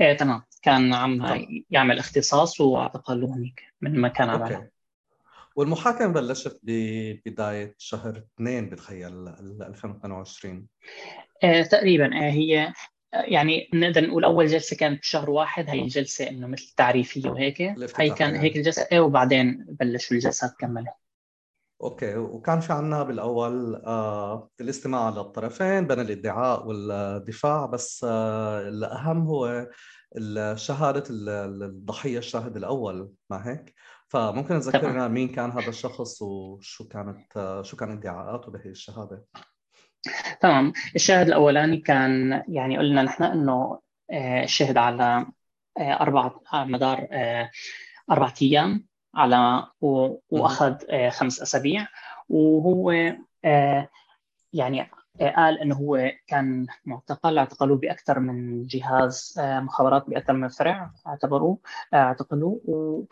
إيه 0.00 0.16
تمام. 0.16 0.42
كان 0.62 0.94
عم 0.94 1.44
يعمل 1.70 1.98
اختصاص 1.98 2.60
واعتقلوه 2.60 3.36
هنيك 3.36 3.62
من 3.80 4.00
مكان 4.00 4.30
عمله 4.30 4.68
والمحاكمه 5.56 6.12
بلشت 6.12 6.60
ببدايه 6.62 7.74
شهر 7.78 8.16
اثنين 8.16 8.68
بتخيل 8.68 9.28
2022 9.28 10.66
إيه 11.44 11.62
تقريبا 11.62 12.20
إيه 12.20 12.30
هي 12.30 12.72
يعني 13.12 13.70
نقدر 13.74 14.06
نقول 14.06 14.24
أول 14.24 14.46
جلسة 14.46 14.76
كانت 14.76 15.00
بشهر 15.00 15.30
واحد 15.30 15.70
هي 15.70 15.82
الجلسه 15.82 16.28
إنه 16.28 16.46
مثل 16.46 16.74
تعريفيه 16.76 17.30
وهيك. 17.30 17.62
هي 17.96 18.10
كان 18.10 18.36
هيك 18.36 18.56
الجلسه 18.56 18.86
إيه 18.92 19.00
وبعدين 19.00 19.66
بلشوا 19.68 20.16
الجلسات 20.16 20.52
كملوا 20.58 20.92
أوكي 21.82 22.16
وكان 22.16 22.60
في 22.60 22.72
عندنا 22.72 23.02
بالأول؟ 23.02 23.74
آه 23.74 24.50
الاستماع 24.60 25.08
للطرفين 25.10 25.86
بين 25.86 26.00
الإدعاء 26.00 26.66
والدفاع 26.66 27.66
بس 27.66 28.06
آه 28.08 28.68
الأهم 28.68 29.26
هو 29.26 29.68
شهاده 30.54 31.04
الضحية 31.10 32.18
الشاهد 32.18 32.56
الأول 32.56 33.12
ما 33.30 33.48
هيك؟ 33.48 33.74
فممكن 34.08 34.60
تذكرنا 34.60 35.08
مين 35.08 35.28
كان 35.28 35.50
هذا 35.50 35.68
الشخص 35.68 36.22
وشو 36.22 36.88
كانت 36.88 37.36
آه 37.36 37.62
شو 37.62 37.76
كان 37.76 37.90
إدعاءاته 37.90 38.52
بهي 38.52 38.70
الشهادة؟ 38.70 39.24
تمام. 40.40 40.72
الشاهد 40.96 41.26
الأولاني 41.26 41.76
كان 41.76 42.42
يعني 42.48 42.78
قلنا 42.78 43.02
نحن 43.02 43.22
إنه 43.24 43.80
آه، 44.10 44.46
شهد 44.46 44.76
على 44.76 45.26
آه، 45.78 46.00
أربع 46.00 46.30
على 46.52 46.70
مدار 46.70 47.08
آه، 47.12 47.50
أربع 48.10 48.32
أيام 48.42 48.86
على 49.14 49.66
وأخذ 50.30 50.76
خمس 51.10 51.42
أسابيع. 51.42 51.86
وهو 52.28 52.90
يعني 54.52 54.90
قال 55.36 55.58
إنه 55.60 55.74
هو 55.74 56.12
كان 56.26 56.66
معتقل 56.84 57.38
اعتقلوه 57.38 57.76
بأكثر 57.76 58.20
من 58.20 58.66
جهاز 58.66 59.34
مخابرات 59.38 60.10
بأكثر 60.10 60.32
من 60.32 60.48
فرع 60.48 60.90
اعتبروه 61.06 61.58
اعتقلوه. 61.94 63.06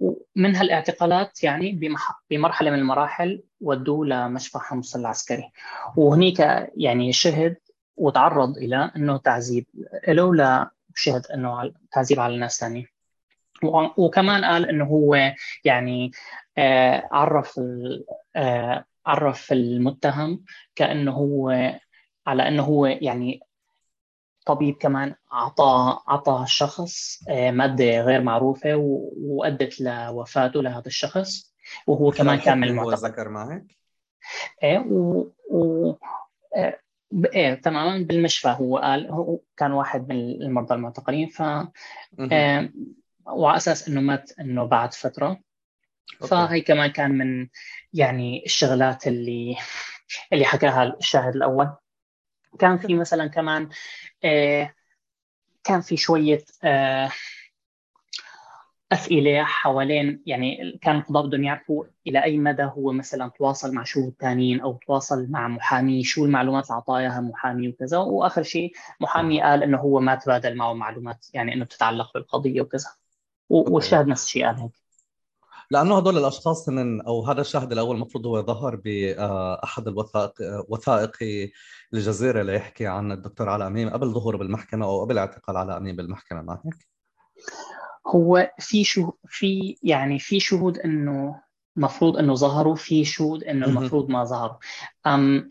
ومن 0.00 0.56
هالاعتقالات 0.56 1.44
يعني 1.44 1.96
بمرحلة 2.30 2.70
من 2.70 2.78
المراحل 2.78 3.42
ودوه 3.60 4.06
لمشفى 4.06 4.58
حمص 4.58 4.96
العسكري. 4.96 5.50
وهنيك 5.96 6.40
يعني 6.76 7.12
شهد 7.12 7.56
وتعرض 7.96 8.56
إلى 8.56 8.90
إنه 8.96 9.16
تعذيب 9.16 9.66
له 10.08 10.70
شهد 10.94 11.26
إنه 11.26 11.72
تعذيب 11.92 12.20
على 12.20 12.34
الناس 12.34 12.60
ثانية 12.60 12.94
وكمان 13.96 14.44
قال 14.44 14.68
إنه 14.68 14.84
هو 14.84 15.32
يعني 15.64 16.10
آه 16.58 17.08
عرف 17.12 17.60
آه 18.36 18.84
عرف 19.06 19.52
المتهم 19.52 20.44
كأنه 20.74 21.12
هو 21.12 21.50
على 22.26 22.48
إنه 22.48 22.62
هو 22.62 22.86
يعني 22.86 23.40
طبيب 24.44 24.76
كمان 24.76 25.14
أعطى 25.32 25.98
أعطى 26.08 26.40
الشخص 26.42 27.22
آه، 27.28 27.50
مادة 27.50 28.00
غير 28.00 28.22
معروفة 28.22 28.74
وأدت 29.16 29.80
لوفاته 29.80 30.62
لهذا 30.62 30.86
الشخص 30.86 31.54
وهو 31.86 32.10
كمان 32.10 32.38
كان 32.38 32.58
من 32.58 32.68
المعتقل 32.68 33.08
ذكر 33.08 33.28
معك؟ 33.28 33.64
إيه 34.62 34.78
و, 34.78 35.30
و... 35.50 35.94
إيه 37.34 37.54
تماما 37.54 38.04
بالمشفى 38.04 38.48
هو 38.48 38.78
قال 38.78 39.10
هو 39.10 39.38
كان 39.56 39.72
واحد 39.72 40.08
من 40.08 40.16
المرضى 40.42 40.74
المعتقلين 40.74 41.28
ف 41.28 41.42
آه، 42.32 42.68
وعلى 43.26 43.56
أساس 43.56 43.88
إنه 43.88 44.00
مات 44.00 44.30
إنه 44.40 44.64
بعد 44.64 44.94
فترة. 44.94 45.40
فهي 46.20 46.60
كمان 46.60 46.90
كان 46.90 47.10
من 47.18 47.48
يعني 47.92 48.44
الشغلات 48.44 49.06
اللي 49.06 49.56
اللي 50.32 50.44
حكاها 50.44 50.96
الشاهد 51.00 51.36
الأول. 51.36 51.70
كان 52.58 52.78
في 52.78 52.94
مثلا 52.94 53.26
كمان 53.26 53.68
آه، 54.24 54.74
كان 55.64 55.80
في 55.80 55.96
شوية 55.96 56.44
آه، 56.64 57.10
أسئلة 58.92 59.44
حوالين 59.44 60.22
يعني 60.26 60.78
كان 60.82 60.96
القضاء 60.96 61.26
بدهم 61.26 61.44
يعرفوا 61.44 61.84
إلى 62.06 62.24
أي 62.24 62.38
مدى 62.38 62.62
هو 62.62 62.92
مثلا 62.92 63.28
تواصل 63.28 63.74
مع 63.74 63.84
شهود 63.84 64.14
ثانيين 64.20 64.60
أو 64.60 64.78
تواصل 64.86 65.26
مع 65.30 65.48
محامي 65.48 66.04
شو 66.04 66.24
المعلومات 66.24 66.64
اللي 66.64 66.74
أعطاها 66.74 67.20
محامي 67.20 67.68
وكذا. 67.68 67.98
وآخر 67.98 68.42
شيء 68.42 68.72
محامي 69.00 69.42
قال 69.42 69.62
إنه 69.62 69.78
هو 69.78 70.00
ما 70.00 70.14
تبادل 70.14 70.56
معه 70.56 70.72
معلومات 70.72 71.26
يعني 71.34 71.54
إنه 71.54 71.64
بتتعلق 71.64 72.14
بالقضية 72.14 72.60
وكذا. 72.60 72.88
والشاهد 73.48 74.06
نفس 74.06 74.24
الشيء 74.24 74.46
قال 74.46 74.56
هيك. 74.60 74.83
لأنه 75.70 75.96
هدول 75.96 76.18
الأشخاص 76.18 76.68
هن 76.68 77.00
أو 77.00 77.24
هذا 77.26 77.40
الشاهد 77.40 77.72
الأول 77.72 77.96
المفروض 77.96 78.26
هو 78.26 78.42
ظهر 78.42 78.76
باحد 78.76 79.88
الوثائق 79.88 80.32
وثائقي 80.68 81.50
الجزيرة 81.94 82.40
اللي 82.40 82.54
يحكي 82.54 82.86
عن 82.86 83.12
الدكتور 83.12 83.48
علاء 83.48 83.68
أمين 83.68 83.90
قبل 83.90 84.06
ظهوره 84.06 84.36
بالمحكمة 84.36 84.86
أو 84.86 85.04
قبل 85.04 85.18
اعتقال 85.18 85.56
علاء 85.56 85.76
أمين 85.76 85.96
بالمحكمة 85.96 86.42
ما 86.42 86.60
هيك؟ 86.64 86.88
هو 88.06 88.52
في 88.58 88.84
شو 88.84 89.12
في 89.28 89.76
يعني 89.82 90.18
في 90.18 90.40
شهود 90.40 90.78
إنه 90.78 91.40
المفروض 91.76 92.16
إنه 92.16 92.34
ظهروا 92.34 92.74
في 92.74 93.04
شهود 93.04 93.44
إنه 93.44 93.66
المفروض 93.66 94.08
ما 94.10 94.24
ظهروا 94.24 94.56
أم 95.06 95.50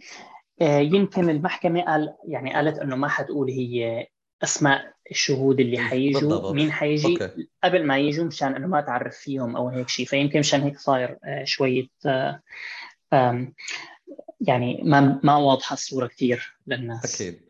آه، 0.61 0.79
يمكن 0.79 1.29
المحكمة 1.29 1.81
قال 1.81 2.15
يعني 2.27 2.53
قالت 2.53 2.77
إنه 2.79 2.95
ما 2.95 3.07
حتقول 3.07 3.49
هي 3.49 4.07
أسماء 4.43 4.93
الشهود 5.11 5.59
اللي 5.59 5.77
حيجوا 5.77 6.53
مين 6.53 6.71
حيجي؟ 6.71 7.13
أوكي. 7.13 7.47
قبل 7.63 7.85
ما 7.85 7.97
يجوا 7.97 8.25
مشان 8.25 8.55
إنه 8.55 8.67
ما 8.67 8.81
تعرف 8.81 9.17
فيهم 9.17 9.55
أو 9.55 9.69
هيك 9.69 9.89
شيء 9.89 10.05
فيمكن 10.05 10.39
مشان 10.39 10.61
هيك 10.61 10.79
صاير 10.79 11.17
آه، 11.23 11.43
شوية 11.43 11.87
آه، 12.05 12.41
يعني 14.41 14.81
ما 14.83 15.19
ما 15.23 15.35
واضحة 15.35 15.73
الصورة 15.73 16.07
كثير 16.07 16.57
للناس. 16.67 17.21
أكيد. 17.21 17.41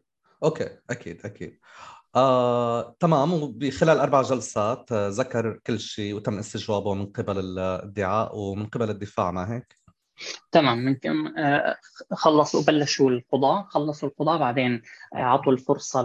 أوكي 0.43 0.69
أكيد 0.89 1.25
أكيد. 1.25 1.59
آه، 2.15 2.95
تمام. 2.99 3.33
وبخلال 3.33 3.97
أربع 3.99 4.21
جلسات 4.21 4.91
آه، 4.91 5.09
ذكر 5.09 5.59
كل 5.67 5.79
شيء 5.79 6.13
وتم 6.13 6.39
استجوابه 6.39 6.93
من 6.93 7.05
قبل 7.05 7.39
الادعاء 7.39 8.37
ومن 8.37 8.65
قبل 8.65 8.89
الدفاع 8.89 9.31
ما 9.31 9.55
هيك؟ 9.55 9.82
تمام 10.51 10.85
ممكن 10.85 11.37
آه، 11.37 11.75
خلصوا 12.11 12.63
بلشوا 12.63 13.09
القضاة 13.09 13.63
خلصوا 13.63 14.09
القضاة 14.09 14.39
بعدين 14.39 14.81
اعطوا 15.15 15.51
الفرصة 15.51 16.01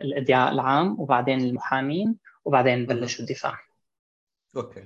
للإدعاء 0.00 0.52
العام 0.52 1.00
وبعدين 1.00 1.40
المحامين 1.40 2.16
وبعدين 2.44 2.86
بلشوا 2.86 3.24
الدفاع. 3.24 3.58
أوكي. 4.56 4.84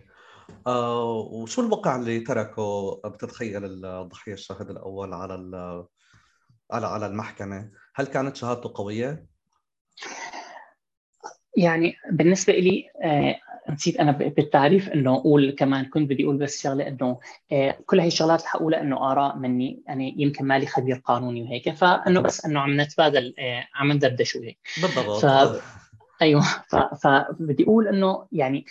آه 0.67 1.13
وشو 1.13 1.63
الوقع 1.63 1.97
اللي 1.97 2.21
تركه؟ 2.21 3.01
بتتخيل 3.05 3.65
الضحية 3.65 4.33
الشاهد 4.33 4.71
الأول 4.71 5.15
على 5.15 5.35
على 6.71 6.87
على 6.87 7.07
المحكمة. 7.07 7.71
هل 7.95 8.07
كانت 8.07 8.37
شهادته 8.37 8.73
قوية؟ 8.75 9.27
يعني 11.57 11.97
بالنسبة 12.11 12.53
لي 12.53 12.91
آه 13.05 13.41
نسيت 13.71 13.97
أنا 13.97 14.13
بالتعريف 14.13 14.89
إنه 14.89 15.15
أقول 15.15 15.51
كمان 15.51 15.85
كنت 15.85 16.11
بدي 16.11 16.25
أقول 16.25 16.37
بس 16.37 16.63
شغلة 16.63 16.89
إنه 16.89 17.19
آه 17.53 17.79
كل 17.87 18.01
هي 18.01 18.07
الشغلات 18.07 18.43
رح 18.43 18.57
أقولها 18.57 18.81
إنه 18.81 19.13
آراء 19.13 19.37
مني 19.37 19.83
يعني 19.87 20.15
يمكن 20.19 20.45
مالي 20.45 20.67
خبير 20.67 20.97
قانوني 21.05 21.43
وهيك. 21.43 21.75
فإنه 21.75 22.21
بس 22.21 22.45
إنه 22.45 22.61
عم 22.61 22.81
نتبادل 22.81 23.35
آه 23.39 23.69
عم 23.75 23.93
ندردش 23.93 24.37
وهيك 24.37 24.59
بالضبط. 24.83 25.25
ف... 25.25 25.27
أيوه. 26.23 26.43
ف... 26.43 26.77
فبدي 26.77 27.65
أقول 27.65 27.89
إنه 27.89 28.27
يعني 28.33 28.65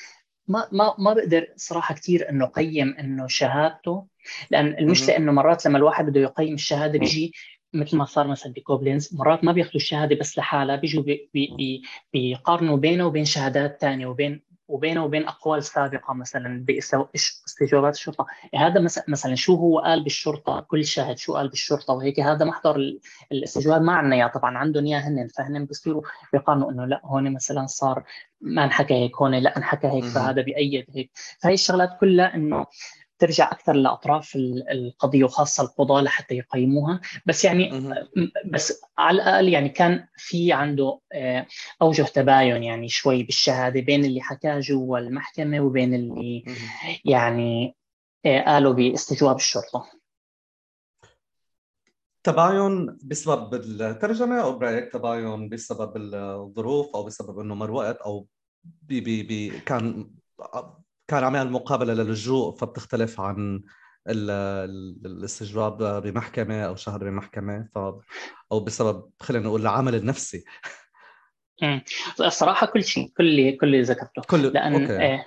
ما 0.47 0.67
ما 0.71 0.95
ما 0.99 1.13
بقدر 1.13 1.47
صراحة 1.55 1.95
كثير 1.95 2.29
إنه 2.29 2.45
قيم 2.45 2.95
إنه 2.99 3.27
شهادته 3.27 4.07
لأن 4.51 4.67
المشكلة 4.67 5.17
إنه 5.17 5.31
مرات 5.31 5.65
لما 5.65 5.77
الواحد 5.77 6.05
بده 6.05 6.21
يقيم 6.21 6.53
الشهادة 6.53 6.99
بيجي 6.99 7.33
مثل 7.73 7.97
ما 7.97 8.05
صار 8.05 8.27
مثلا 8.27 8.53
بكوبلينز 8.53 9.15
مرات 9.15 9.43
ما 9.43 9.51
بياخذوا 9.51 9.75
الشهادة 9.75 10.15
بس 10.15 10.37
لحالها 10.37 10.75
بيجوا 10.75 11.03
بي 11.03 11.29
بي 11.33 11.81
بيقارنوا 12.13 12.77
بينه 12.77 13.07
وبين 13.07 13.25
شهادات 13.25 13.81
ثانية 13.81 14.07
وبين 14.07 14.41
وبينه 14.73 15.05
وبين 15.05 15.27
أقوال 15.27 15.63
سابقة 15.63 16.13
مثلا 16.13 16.65
باستجوابات 16.65 17.95
الشرطة. 17.95 18.25
هذا 18.55 18.79
مثلا 19.07 19.35
شو 19.35 19.55
هو 19.55 19.79
قال 19.79 20.03
بالشرطة؟ 20.03 20.59
كل 20.59 20.85
شاهد 20.85 21.17
شو 21.17 21.33
قال 21.33 21.49
بالشرطة؟ 21.49 21.93
وهيك 21.93 22.19
هذا 22.19 22.45
محضر 22.45 22.99
الاستجواب 23.31 23.81
ما 23.81 23.93
عندنا 23.93 24.15
اياه 24.15 24.27
طبعا 24.27 24.57
عندهم 24.57 24.85
اياه 24.85 24.99
هن 24.99 25.27
فهن 25.27 25.65
بيصيروا 25.65 26.01
بيقارنوا 26.33 26.71
إنه 26.71 26.85
لا 26.85 27.01
هون 27.03 27.33
مثلا 27.33 27.65
صار 27.65 28.03
ما 28.41 28.63
انحكى 28.63 28.93
هيك 28.93 29.15
هون 29.15 29.35
لا 29.35 29.57
انحكى 29.57 29.87
هيك 29.87 30.03
فهذا 30.03 30.41
بيأيد 30.41 30.85
هيك. 30.95 31.11
فهي 31.39 31.53
الشغلات 31.53 31.97
كلها 31.99 32.35
إنه 32.35 32.65
ترجع 33.19 33.51
أكثر 33.51 33.73
لأطراف 33.73 34.35
القضية 34.71 35.23
وخاصة 35.23 35.63
القضاة 35.63 36.01
لحتى 36.01 36.35
يقيموها. 36.35 37.01
بس 37.25 37.45
يعني 37.45 37.93
بس 38.45 38.81
على 38.97 39.15
الأقل 39.15 39.49
يعني 39.49 39.69
كان 39.69 40.07
في 40.17 40.53
عنده 40.53 40.99
آه، 41.13 41.45
أوجه 41.81 42.01
تباين 42.01 42.63
يعني 42.63 42.89
شوي 42.89 43.23
بالشهادة 43.23 43.81
بين 43.81 44.05
اللي 44.05 44.21
حكاه 44.21 44.59
جوا 44.59 44.99
المحكمه 44.99 45.61
وبين 45.61 45.93
اللي 45.93 46.43
يعني 47.05 47.75
آه، 48.25 48.41
قالوا 48.41 48.73
باستجواب 48.73 49.35
الشرطة. 49.35 49.85
تباين 52.23 52.97
بسبب 53.03 53.53
الترجمة 53.53 54.41
أو 54.41 54.57
برايك 54.57 54.91
تباين 54.91 55.49
بسبب 55.49 55.97
الظروف 55.97 56.95
أو 56.95 57.03
بسبب 57.03 57.39
إنه 57.39 57.55
مر 57.55 57.71
وقت 57.71 57.97
أو 57.97 58.27
بي 58.63 59.01
بي 59.01 59.23
بي 59.23 59.59
كان 59.59 60.09
كان 61.13 61.23
عم 61.23 61.35
يعمل 61.35 61.51
مقابلة 61.51 61.93
للجوء 61.93 62.55
فبتختلف 62.55 63.21
عن 63.21 63.63
الاستجواب 64.07 66.03
بمحكمة 66.03 66.61
أو 66.61 66.75
شهر 66.75 67.03
بمحكمة. 67.03 67.67
ف 67.75 67.77
أو 68.51 68.59
بسبب 68.59 69.09
خلينا 69.19 69.45
نقول 69.45 69.61
العمل 69.61 69.95
النفسي. 69.95 70.43
الصراحه 72.19 72.67
كل 72.67 72.83
شيء 72.83 73.13
كل 73.17 73.23
اللي 73.23 73.51
كل 73.51 73.67
اللي 73.67 73.81
ذكرته. 73.81 74.21
كل 74.21 74.41
لأن 74.41 74.81
أوكي. 74.81 75.23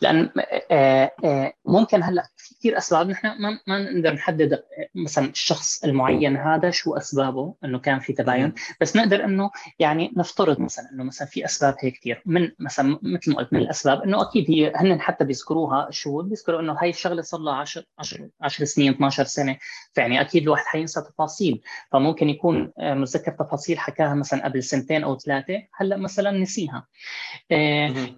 لأن 0.00 0.30
آه، 0.70 1.12
آه، 1.24 1.52
ممكن 1.64 2.02
هلأ 2.02 2.28
في 2.36 2.54
كثير 2.54 2.78
أسباب 2.78 3.08
نحن 3.08 3.26
ما 3.26 3.60
ما 3.66 3.90
نقدر 3.90 4.12
نحدد 4.14 4.52
آه، 4.52 4.60
مثلا 4.94 5.30
الشخص 5.30 5.84
المعين 5.84 6.36
هذا 6.36 6.70
شو 6.70 6.96
أسبابه 6.96 7.54
إنه 7.64 7.78
كان 7.78 7.98
في 7.98 8.12
تباين. 8.12 8.52
بس 8.80 8.96
نقدر 8.96 9.24
إنه 9.24 9.50
يعني 9.78 10.12
نفترض 10.16 10.60
مثلا 10.60 10.90
إنه 10.92 11.04
مثلا 11.04 11.28
في 11.28 11.44
أسباب 11.44 11.74
هيك 11.80 11.94
كثير 11.94 12.22
من 12.26 12.50
مثلا 12.58 12.98
مثل 13.02 13.30
ما 13.30 13.36
قلت 13.36 13.52
من 13.52 13.58
الأسباب 13.58 14.02
إنه 14.02 14.22
أكيد 14.22 14.50
هي 14.50 14.72
هن 14.76 15.00
حتى 15.00 15.24
بيذكروها 15.24 15.88
الشهود 15.88 16.28
بيذكروا 16.28 16.60
إنه 16.60 16.76
هاي 16.80 16.90
الشغلة 16.90 17.22
صار 17.22 17.40
لها 17.40 17.54
10 17.54 17.84
10 17.98 18.28
10 18.40 18.64
سنين 18.64 18.92
12 18.92 19.24
سنة. 19.24 19.56
فيعني 19.92 20.20
أكيد 20.20 20.42
الواحد 20.42 20.64
حينسى 20.64 21.00
تفاصيل. 21.00 21.62
فممكن 21.92 22.28
يكون 22.28 22.72
متذكر 22.78 23.32
تفاصيل 23.32 23.78
حكاها 23.78 24.14
مثلا 24.14 24.44
قبل 24.44 24.62
سنتين 24.62 25.04
أو 25.04 25.18
ثلاثة 25.18 25.62
هلأ 25.74 25.96
مثلا 25.96 26.30
نسيها. 26.30 26.86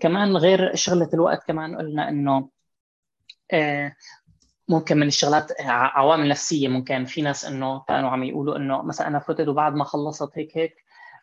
كمان 0.01 0.37
غير 0.37 0.75
شغلة 0.75 1.09
الوقت 1.15 1.36
وقت 1.37 1.47
كمان 1.47 1.77
قلنا 1.77 2.09
إنه 2.09 2.49
آه، 3.53 3.97
ممكن 4.69 4.97
من 4.97 5.07
الشغلات 5.07 5.53
عوامل 5.71 6.29
نفسية 6.29 6.69
ممكن. 6.69 7.05
في 7.05 7.23
ناس 7.23 7.45
إنه 7.45 7.81
كانوا 7.89 8.11
عم 8.11 8.25
يقولوا 8.25 8.57
إنه 8.57 8.83
مثلا 8.83 9.07
أنا 9.07 9.19
فتت 9.19 9.49
وبعد 9.49 9.75
ما 9.75 9.85
خلصت 9.85 10.31
هيك 10.35 10.59
هيك 10.59 10.75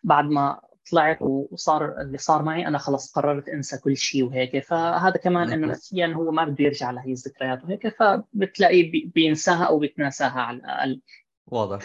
بعد 0.04 0.26
ما 0.26 0.62
طلعت 0.92 1.22
وصار 1.22 2.02
اللي 2.02 2.18
صار 2.18 2.44
معي 2.44 2.68
أنا 2.68 2.78
خلص 2.78 3.12
قررت 3.12 3.50
أنسى 3.50 3.78
كل 3.78 3.98
شيء 3.98 4.24
وهيك. 4.24 4.60
فهذا 4.60 5.18
كمان 5.18 5.52
إنه 5.52 5.68
نفسيا 5.68 6.08
هو 6.08 6.32
ما 6.32 6.46
بده 6.46 6.64
يرجع 6.64 6.92
لهي 6.92 7.12
الذكريات 7.12 7.64
وهيك 7.64 7.88
فبتلاقيه 7.88 9.12
بينساها 9.12 9.64
أو 9.64 9.80
بيتناساها 9.80 10.42
على 10.42 10.58
الأقل. 10.58 11.02
واضح. 11.48 11.80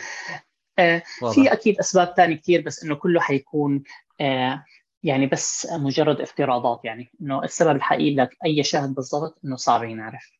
آه. 0.78 1.02
في 1.34 1.52
أكيد 1.52 1.78
أسباب 1.78 2.14
ثانية 2.16 2.36
كثير 2.36 2.62
بس 2.62 2.84
إنه 2.84 2.94
كله 2.94 3.20
حيكون 3.20 3.82
آه 4.20 4.64
يعني 5.02 5.26
بس 5.26 5.66
مجرد 5.72 6.20
افتراضات 6.20 6.80
يعني 6.84 7.10
إنه 7.22 7.44
السبب 7.44 7.76
الحقيقي 7.76 8.14
لك 8.14 8.36
أي 8.44 8.64
شاهد 8.64 8.94
بالضبط 8.94 9.40
إنه 9.44 9.56
صعب 9.56 9.84
ينعرف 9.84 10.32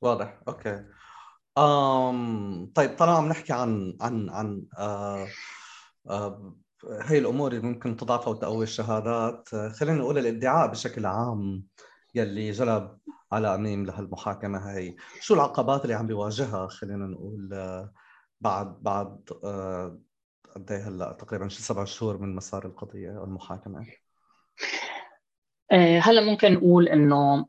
واضح 0.00 0.40
أوكي. 0.48 0.84
أم 1.58 2.72
طيب 2.74 2.96
طالما 2.96 3.16
عم 3.16 3.28
نحكي 3.28 3.52
عن 3.52 3.96
عن 4.00 4.30
عن 4.30 4.66
آه 4.78 5.26
آه 6.10 6.54
هي 7.02 7.18
الأمور 7.18 7.52
اللي 7.52 7.62
ممكن 7.62 7.96
تضعف 7.96 8.26
أو 8.26 8.34
تقوي 8.34 8.64
الشهادات 8.64 9.48
خلينا 9.48 9.98
نقول 9.98 10.18
الادعاء 10.18 10.70
بشكل 10.70 11.06
عام 11.06 11.66
يلي 12.14 12.50
جلب 12.50 12.98
على 13.32 13.54
أميم 13.54 13.86
لهالمحاكمة 13.86 14.70
هي. 14.70 14.96
شو 15.20 15.34
العقبات 15.34 15.82
اللي 15.82 15.94
عم 15.94 16.06
بيواجهها 16.06 16.66
خلينا 16.66 17.06
نقول 17.06 17.50
آه، 17.54 17.92
بعد 18.40 18.82
بعد 18.82 19.30
آه، 19.44 19.98
قد 20.54 20.72
إيه 20.72 20.88
هلا 20.88 21.12
تقريبا 21.12 21.48
شي 21.48 21.62
سبع 21.62 21.84
شهور 21.84 22.18
من 22.18 22.34
مسار 22.34 22.66
القضية 22.66 23.18
أو 23.18 23.24
المحاكمة. 23.24 23.86
آه، 25.72 25.98
هلا 25.98 26.20
ممكن 26.20 26.52
نقول 26.52 26.88
إنه 26.88 27.46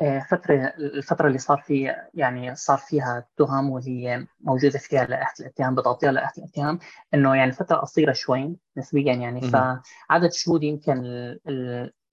آه، 0.00 0.26
فترة 0.30 0.54
الفترة 0.78 1.26
اللي 1.28 1.38
صار 1.38 1.58
فيها 1.58 2.10
يعني 2.14 2.54
صار 2.54 2.78
فيها 2.78 3.26
تهم 3.36 3.70
واللي 3.70 4.26
موجودة 4.40 4.78
فيها 4.78 5.04
لائحة 5.04 5.34
الاتهام 5.40 5.74
بتغطيها 5.74 6.12
لائحة 6.12 6.32
الاتهام 6.38 6.78
إنه 7.14 7.36
يعني 7.36 7.52
فترة 7.52 7.76
قصيرة 7.76 8.12
شوي 8.12 8.56
نسبيا 8.76 9.12
يعني. 9.12 9.40
فعدد 9.40 10.24
الشهود 10.24 10.62
يمكن 10.62 11.02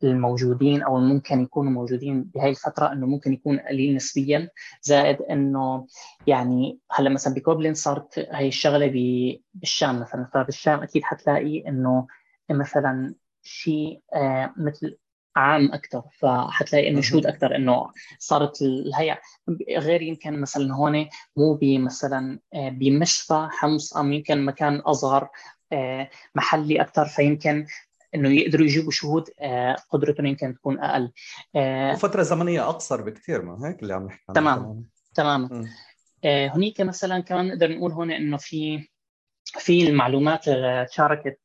الموجودين 0.04 0.82
أو 0.82 1.00
ممكن 1.00 1.42
يكونوا 1.42 1.72
موجودين 1.72 2.24
بهي 2.24 2.50
الفترة 2.50 2.92
إنه 2.92 3.08
ممكن 3.08 3.34
يكون 3.34 3.60
قليل 3.60 3.96
نسبيا. 3.96 4.50
زائد 4.82 5.22
إنه 5.22 5.88
يعني 6.28 6.80
هلأ 6.92 7.10
مثلا 7.10 7.34
بكوبلين 7.34 7.74
صارت 7.74 8.20
هي 8.20 8.48
الشغلة 8.48 8.88
بالشام 9.54 10.00
مثلا. 10.00 10.30
فبالشام 10.34 10.80
أكيد 10.80 11.04
حتلاقي 11.04 11.68
إنه 11.68 12.08
مثلا 12.50 13.16
شيء 13.44 14.02
آه 14.14 14.54
مثل 14.58 14.98
عام 15.36 15.72
أكثر 15.74 16.04
فحتلاقي 16.20 16.88
إنه 16.90 17.02
شهود 17.02 17.26
أكثر 17.26 17.56
إنه 17.56 17.92
صارت 18.20 18.62
الهيئه 18.62 19.20
غير 19.78 20.02
يمكن 20.02 20.42
مثلا 20.42 20.74
هون 20.74 21.08
مو 21.38 21.54
بمثلا 21.54 22.40
آه، 22.54 22.70
بمشفى 22.70 23.48
حمص 23.52 23.98
أم 23.98 24.14
يمكن 24.14 24.46
مكان 24.46 24.76
أصغر 24.76 25.30
آه، 25.74 26.10
محلي 26.36 26.82
أكثر 26.82 27.06
فيمكن 27.06 27.66
إنه 28.16 28.30
يقدروا 28.30 28.66
يجيبوا 28.66 28.92
شهود 28.92 29.30
آه، 29.40 29.76
قدرتهم 29.90 30.26
يمكن 30.26 30.54
تكون 30.54 30.80
أقل. 30.80 31.12
آه، 31.56 31.94
وفترة 31.94 32.24
زمنية 32.24 32.70
أقصر 32.70 33.02
بكثير 33.02 33.42
ما 33.42 33.70
هيك 33.70 33.82
اللي 33.84 33.94
عم 33.94 34.06
نحكي 34.06 34.24
تمام 34.34 34.86
تماما 35.14 35.68
آه، 36.24 36.48
هنيك 36.48 36.82
مثلا 36.82 37.20
كمان 37.20 37.48
نقدر 37.48 37.72
نقول 37.72 37.92
هون 37.92 38.12
إنه 38.12 38.38
في 38.38 38.88
في 39.46 39.88
المعلومات 39.88 40.46
شاركت 40.90 41.40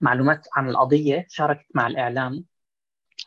معلومات 0.00 0.46
عن 0.56 0.68
القضية 0.68 1.26
شاركت 1.28 1.66
مع 1.74 1.86
الإعلام. 1.86 2.44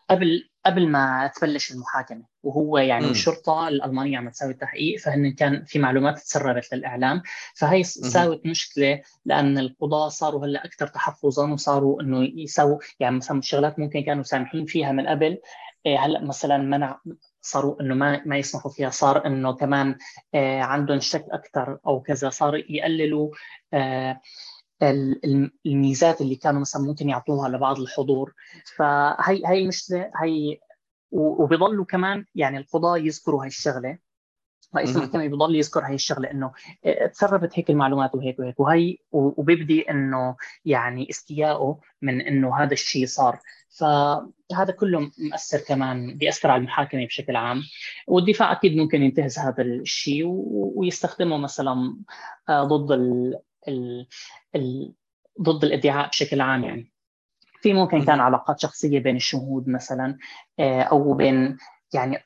قبل 0.09 0.49
قبل 0.65 0.87
ما 0.89 1.31
تبلش 1.35 1.71
المحاكمة 1.71 2.23
وهو 2.43 2.77
يعني 2.77 3.07
م. 3.07 3.09
الشرطه 3.09 3.67
الألمانية 3.67 4.17
عم 4.17 4.29
تساوي 4.29 4.51
التحقيق 4.51 4.99
فهن 4.99 5.31
كان 5.31 5.63
في 5.65 5.79
معلومات 5.79 6.19
تسربت 6.19 6.73
للإعلام. 6.73 7.21
فهي 7.55 7.83
ساوت 7.83 8.45
مشكلة 8.45 9.01
لأن 9.25 9.57
القضاة 9.57 10.09
صاروا 10.09 10.45
هلأ 10.45 10.65
أكثر 10.65 10.87
تحفظا 10.87 11.53
وصاروا 11.53 12.01
إنه 12.01 12.23
يساووا 12.35 12.79
يعني 12.99 13.15
مثلا 13.15 13.39
الشغلات 13.39 13.79
ممكن 13.79 14.03
كانوا 14.03 14.23
سامحين 14.23 14.65
فيها 14.65 14.91
من 14.91 15.07
قبل. 15.07 15.37
إيه، 15.85 15.99
هلأ 16.05 16.21
مثلا 16.21 16.57
منع 16.57 16.99
صاروا 17.41 17.81
إنه 17.81 17.95
ما 17.95 18.21
ما 18.25 18.37
يسمحوا 18.37 18.71
فيها 18.71 18.89
صار 18.89 19.25
إنه 19.25 19.53
كمان 19.53 19.97
آه 20.33 20.61
عندهم 20.61 20.99
شك 20.99 21.25
أكثر 21.31 21.79
أو 21.87 22.01
كذا 22.01 22.29
صار 22.29 22.55
يقللوا 22.69 23.29
آه 23.73 24.21
الميزات 25.65 26.21
اللي 26.21 26.35
كانوا 26.35 26.61
مثلا 26.61 26.81
ممكن 26.81 27.09
يعطوها 27.09 27.49
لبعض 27.49 27.79
الحضور. 27.79 28.33
فهي 28.77 29.41
هي 29.45 29.61
المشكلة 29.61 30.11
هي 30.21 30.57
وبيضلوا 31.11 31.85
كمان 31.85 32.25
يعني 32.35 32.57
القضاة 32.57 32.97
يذكروا 32.97 33.41
هاي 33.41 33.47
الشغلة. 33.47 33.97
رئيس 34.75 34.95
المحكمه 34.95 35.27
بيضل 35.27 35.55
يذكر 35.55 35.85
هاي 35.85 35.95
الشغلة 35.95 36.31
إنه 36.31 36.51
آه، 36.85 37.07
تسربت 37.07 37.59
هيك 37.59 37.69
المعلومات 37.69 38.15
وهيك 38.15 38.39
وهيك. 38.39 38.59
وهي 38.59 38.97
وبيبدي 39.11 39.81
إنه 39.81 40.35
يعني 40.65 41.09
استيائه 41.09 41.79
من 42.01 42.21
إنه 42.21 42.55
هذا 42.57 42.73
الشيء 42.73 43.05
صار. 43.05 43.39
فهذا 43.79 44.71
كله 44.79 45.11
مؤثر 45.31 45.59
كمان 45.59 46.17
بيأثر 46.17 46.51
على 46.51 46.59
المحاكمة 46.59 47.05
بشكل 47.05 47.35
عام. 47.35 47.61
والدفاع 48.07 48.51
أكيد 48.51 48.77
ممكن 48.77 49.01
ينتهز 49.03 49.39
هذا 49.39 49.63
الشيء 49.63 50.23
ويستخدمه 50.75 51.37
مثلا 51.37 51.97
آه، 52.49 52.63
ضد 52.63 52.91
ال 53.67 54.07
ال 54.55 54.93
ضد 55.41 55.63
الإدعاء 55.63 56.09
بشكل 56.09 56.41
عام 56.41 56.63
يعني. 56.63 56.91
في 57.61 57.73
ممكن 57.73 58.05
كان 58.05 58.19
علاقات 58.19 58.59
شخصية 58.59 58.99
بين 58.99 59.15
الشهود 59.15 59.69
مثلا 59.69 60.17
آه، 60.59 60.81
أو 60.81 61.13
بين 61.13 61.57
يعني 61.93 62.17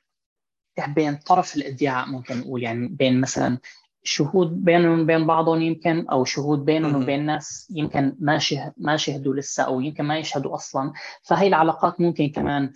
بين 0.88 1.15
طرف 1.15 1.56
الإدعاء 1.56 2.08
ممكن 2.08 2.38
نقول 2.38 2.63
يعني 2.63 2.88
بين 2.88 3.21
مثلا 3.21 3.58
شهود 4.04 4.65
بينهم 4.65 4.99
وبين 4.99 5.28
بعضهم 5.28 5.62
يمكن 5.62 6.08
أو 6.08 6.25
شهود 6.25 6.65
بينهم 6.65 7.04
وبين 7.04 7.25
ناس 7.25 7.73
يمكن 7.75 8.15
ما 8.19 8.38
شه 8.38 8.73
ما 8.78 8.97
شهدوا 8.97 9.36
لسه 9.36 9.63
أو 9.63 9.82
يمكن 9.82 10.04
ما 10.04 10.17
يشهدوا 10.17 10.56
أصلا. 10.56 10.93
فهي 11.23 11.47
العلاقات 11.47 12.02
ممكن 12.02 12.30
كمان 12.30 12.73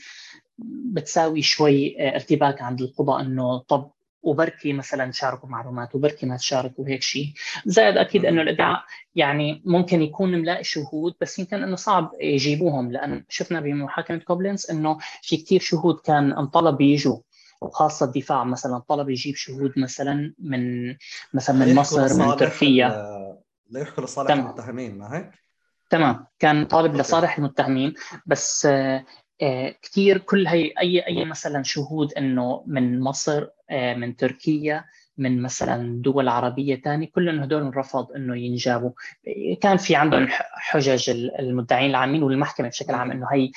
بتساوي 0.94 1.42
شوي 1.42 1.96
آه، 2.00 2.16
ارتباك 2.16 2.62
عند 2.62 2.82
القضاء 2.82 3.22
إنه 3.22 3.58
طب 3.58 3.92
وبركي 4.24 4.74
مثلا 4.74 5.12
شاركوا 5.12 5.50
معلومات 5.50 5.96
وبركي 5.96 6.26
ما 6.26 6.38
تشاركوا 6.38 6.88
هيك 6.88 7.02
شيء 7.02 7.34
زائد 7.66 7.98
أكيد 7.98 8.26
إنه 8.26 8.42
الادعاء 8.42 8.84
يعني 9.16 9.62
ممكن 9.66 10.02
يكون 10.02 10.32
ملاقي 10.32 10.64
شهود 10.64 11.14
بس 11.22 11.40
يمكن 11.40 11.64
إنه 11.64 11.76
صعب 11.76 12.12
يجيبوهم 12.22 12.92
لأن 12.92 13.26
شفنا 13.30 13.62
بمحاكمة 13.62 14.18
كوبلينز 14.18 14.72
إنه 14.72 14.98
في 15.22 15.38
كثير 15.38 15.60
شهود 15.60 16.00
كان 16.00 16.34
انطلب 16.34 16.82
يجوا 16.82 17.18
وخاصة 17.62 18.06
الدفاع 18.06 18.44
مثلا 18.44 18.80
طلب 18.80 19.10
يجيب 19.10 19.36
شهود 19.36 19.74
مثلا 19.78 20.34
من 20.40 20.96
مثلا 21.34 21.66
من 21.66 21.76
مصر 21.76 22.02
من 22.02 22.36
تركيا. 22.36 22.88
لا 23.70 23.82
يحكوا 23.82 24.04
لصالح 24.04 24.32
المتهمين 24.32 24.98
ما 24.98 25.18
هيك؟ 25.18 25.32
تمام. 25.90 26.26
كان 26.40 26.66
طالب 26.66 26.96
لصالح 26.96 27.38
المتهمين 27.38 27.94
بس 28.26 28.68
كثير 29.82 30.18
كل 30.18 30.48
هي 30.48 30.74
أي 30.80 31.08
أي 31.08 31.26
مثلا 31.26 31.64
شهود 31.64 32.14
إنه 32.14 32.64
من 32.68 33.00
مصر 33.00 33.48
آه، 33.70 33.94
من 33.94 34.16
تركيا 34.16 34.86
من 35.18 35.42
مثلا 35.42 36.02
دول 36.02 36.28
عربية 36.28 36.82
ثانية 36.82 37.10
كلهم 37.16 37.40
هدول 37.40 37.78
رفض 37.78 38.12
إنه 38.12 38.38
ينجابوا. 38.38 38.92
كان 39.62 39.78
في 39.78 39.96
عندهم 39.96 40.28
حجج 40.54 41.10
المدعين 41.40 41.90
العامين 41.90 42.24
والمحكمة 42.24 42.68
بشكل 42.68 42.94
عام 42.94 43.12
إنه 43.12 43.28
هي 43.32 43.52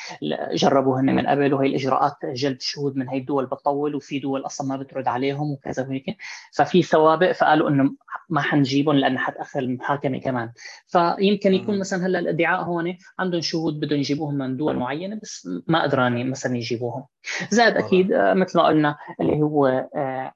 جربوا 0.54 1.00
هن 1.00 1.14
من 1.14 1.26
قبل 1.26 1.54
وهي 1.54 1.66
الاجراءات 1.66 2.16
جلب 2.34 2.56
الشهود 2.56 2.96
من 2.96 3.08
هي 3.08 3.18
الدول 3.18 3.46
بتطول 3.46 3.94
وفي 3.94 4.18
دول 4.18 4.46
أصلا 4.46 4.66
ما 4.66 4.76
بترد 4.76 5.08
عليهم 5.08 5.50
وكذا 5.50 5.82
وهيك. 5.82 6.16
ففي 6.54 6.82
سوابق 6.82 7.32
فقالوا 7.32 7.68
إنه 7.70 7.94
ما 8.28 8.40
حنجيبهم 8.40 8.96
لأن 8.96 9.18
حتأخر 9.18 9.60
المحاكمة 9.60 10.18
كمان. 10.18 10.52
فيمكن 10.86 11.54
يكون 11.54 11.78
مثلا 11.78 12.06
هلأ 12.06 12.18
الإدعاء 12.18 12.62
هون 12.62 12.96
عندهم 13.18 13.40
شهود 13.40 13.80
بدهم 13.80 13.98
يجيبوهم 13.98 14.34
من 14.34 14.56
دول 14.56 14.76
معينة 14.76 15.20
بس 15.22 15.48
ما 15.66 15.82
قدران 15.82 16.30
مثلا 16.30 16.56
يجيبوهم. 16.56 17.04
زائد 17.50 17.76
أكيد 17.76 18.12
آه، 18.12 18.34
مثل 18.34 18.58
ما 18.58 18.66
قلنا 18.66 18.96
اللي 19.20 19.36
هو 19.36 19.66
آه، 19.96 20.32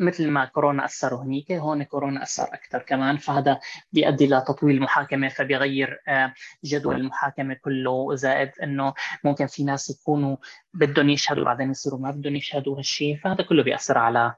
مثل 0.00 0.30
ما 0.30 0.44
كورونا 0.44 0.84
أثر 0.84 1.14
هنيك 1.14 1.52
هون 1.52 1.82
كورونا 1.82 2.22
أثر 2.22 2.44
أكثر 2.44 2.78
كمان. 2.78 3.16
فهذا 3.16 3.60
بيؤدي 3.92 4.26
لتطويل 4.26 4.76
المحاكمة 4.76 5.28
فبيغير 5.28 6.02
آه، 6.08 6.34
جدول 6.64 6.96
المحاكمة 6.96 7.54
كله. 7.54 8.14
زائد 8.14 8.50
إنه 8.62 8.94
ممكن 9.24 9.46
في 9.46 9.64
ناس 9.64 9.90
يكونوا 9.90 10.36
بدهم 10.74 11.08
يشهدوا 11.08 11.44
بعدين 11.44 11.70
يصيروا 11.70 12.00
ما 12.00 12.10
بدهم 12.10 12.36
يشهدوا 12.36 12.78
هالشيء. 12.78 13.16
فهذا 13.16 13.42
كله 13.42 13.62
بيأثر 13.62 13.98
على 13.98 14.34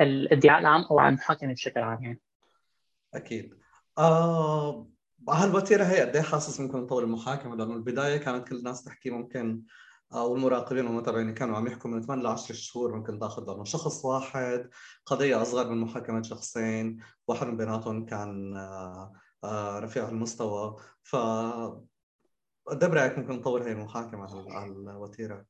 الادعاء 0.00 0.60
العام 0.60 0.82
أو 0.82 0.98
على 0.98 1.08
المحاكمة 1.08 1.52
بشكل 1.52 1.80
عام 1.80 2.02
يعني. 2.02 2.20
أكيد. 3.14 3.54
آه 3.98 4.86
هالوتيرة 5.28 5.84
هي 5.84 6.00
قد 6.00 6.16
إيه 6.16 6.22
حاسس 6.22 6.60
ممكن 6.60 6.86
تطول 6.86 7.04
المحاكمة؟ 7.04 7.56
لأنه 7.56 7.74
البداية 7.74 8.16
كانت 8.16 8.48
كل 8.48 8.56
الناس 8.56 8.84
تحكي 8.84 9.10
ممكن 9.10 9.62
أو 10.12 10.36
المراقبين 10.36 10.86
والمتابعين 10.86 11.34
كانوا 11.34 11.56
عم 11.56 11.66
يحكوا 11.66 11.90
من 11.90 12.02
8 12.02 12.22
ل 12.22 12.26
10 12.26 12.54
شهور 12.54 12.96
ممكن 12.96 13.18
تأخذ 13.18 13.46
لأنه 13.46 13.64
شخص 13.64 14.04
واحد 14.04 14.70
قضية 15.06 15.42
أصغر 15.42 15.70
من 15.70 15.80
محاكمة 15.80 16.22
شخصين 16.22 16.98
واحد 17.28 17.46
من 17.46 17.56
بيناتهم 17.56 18.06
كان 18.06 18.56
آه، 18.56 19.12
آه، 19.44 19.78
رفيع 19.78 20.08
المستوى. 20.08 20.76
ف 21.02 21.16
قد 22.66 22.82
إيه 22.82 22.90
برأيك 22.90 23.18
ممكن 23.18 23.40
تطور 23.40 23.62
هي 23.62 23.72
المحاكمة 23.72 24.52
على 24.52 24.70
الوتيرة؟ 24.70 25.44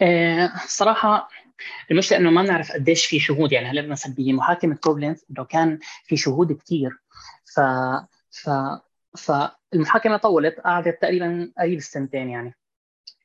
آه، 0.00 0.52
صراحة 0.66 1.28
المشكلة 1.90 2.18
إنه 2.18 2.30
ما 2.30 2.42
بنعرف 2.42 2.72
قديش 2.72 3.06
في 3.06 3.20
شهود. 3.20 3.52
يعني 3.52 3.66
هلأ 3.66 3.86
مثلا 3.86 4.14
بمحاكمة 4.14 4.74
كوبلينز 4.74 5.24
إنه 5.30 5.44
كان 5.44 5.78
في 6.04 6.16
شهود 6.16 6.52
كثير 6.52 6.98
ف 7.44 7.60
ف 8.30 8.50
فالمحاكمة 9.18 10.16
طولت 10.16 10.60
قعدت 10.60 11.02
تقريبا 11.02 11.52
قريب 11.58 11.78
السنتين 11.78 12.30
يعني. 12.30 12.54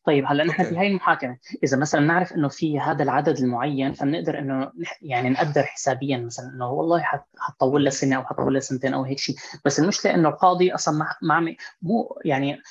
طيب 0.10 0.26
هلأ 0.28 0.44
نحن 0.44 0.64
في 0.64 0.78
هاي 0.78 0.88
المحاكمة. 0.88 1.38
إذا 1.64 1.78
مثلا 1.78 2.02
نعرف 2.02 2.34
إنه 2.34 2.48
في 2.48 2.80
هذا 2.80 3.04
العدد 3.04 3.38
المعين 3.38 3.94
فبنقدر 3.94 4.40
إنه 4.40 4.72
يعني 5.02 5.30
نقدر 5.30 5.64
حسابيا 5.64 6.18
مثلا 6.18 6.50
إنه 6.56 6.72
والله 6.72 7.04
حتطول 7.38 7.84
له 7.84 7.90
سنة 7.90 8.16
أو 8.16 8.24
حتطول 8.24 8.54
له 8.54 8.60
سنتين 8.60 8.94
أو 8.94 9.04
هيك 9.04 9.20
شيء 9.20 9.36
بس 9.66 9.80
المشكلة 9.80 10.16
إنه 10.16 10.30
القاضي 10.30 10.74
أصلا 10.74 10.98
ما 10.98 11.06
ما 11.22 11.56
مو 11.82 12.20
يعني 12.26 12.62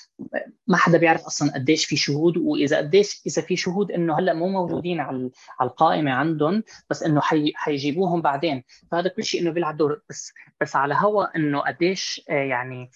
ما 0.67 0.77
حدا 0.77 0.99
بيعرف 0.99 1.27
أصلا 1.27 1.55
قديش 1.55 1.85
في 1.85 1.97
شهود. 1.97 2.37
وإذا 2.37 2.77
قديش 2.77 3.23
إذا 3.27 3.43
في 3.43 3.57
شهود 3.57 3.93
إنه 3.93 4.19
هلأ 4.19 4.35
مو 4.35 4.49
موجودين 4.49 5.01
على 5.01 5.31
على 5.61 5.71
القائمة 5.71 6.13
عندهم 6.13 6.63
بس 6.91 7.03
إنه 7.03 7.21
حي 7.21 7.53
حيجيبوهم 7.55 8.23
بعدين. 8.23 8.65
فهذا 8.91 9.09
كل 9.09 9.25
شيء 9.25 9.43
إنه 9.43 9.51
بيلعب 9.51 9.77
دور. 9.77 10.03
بس 10.11 10.33
بس 10.61 10.77
على 10.77 10.95
هوا 10.95 11.37
إنه 11.37 11.61
قديش 11.61 12.23
آه، 12.31 12.33
يعني 12.33 12.91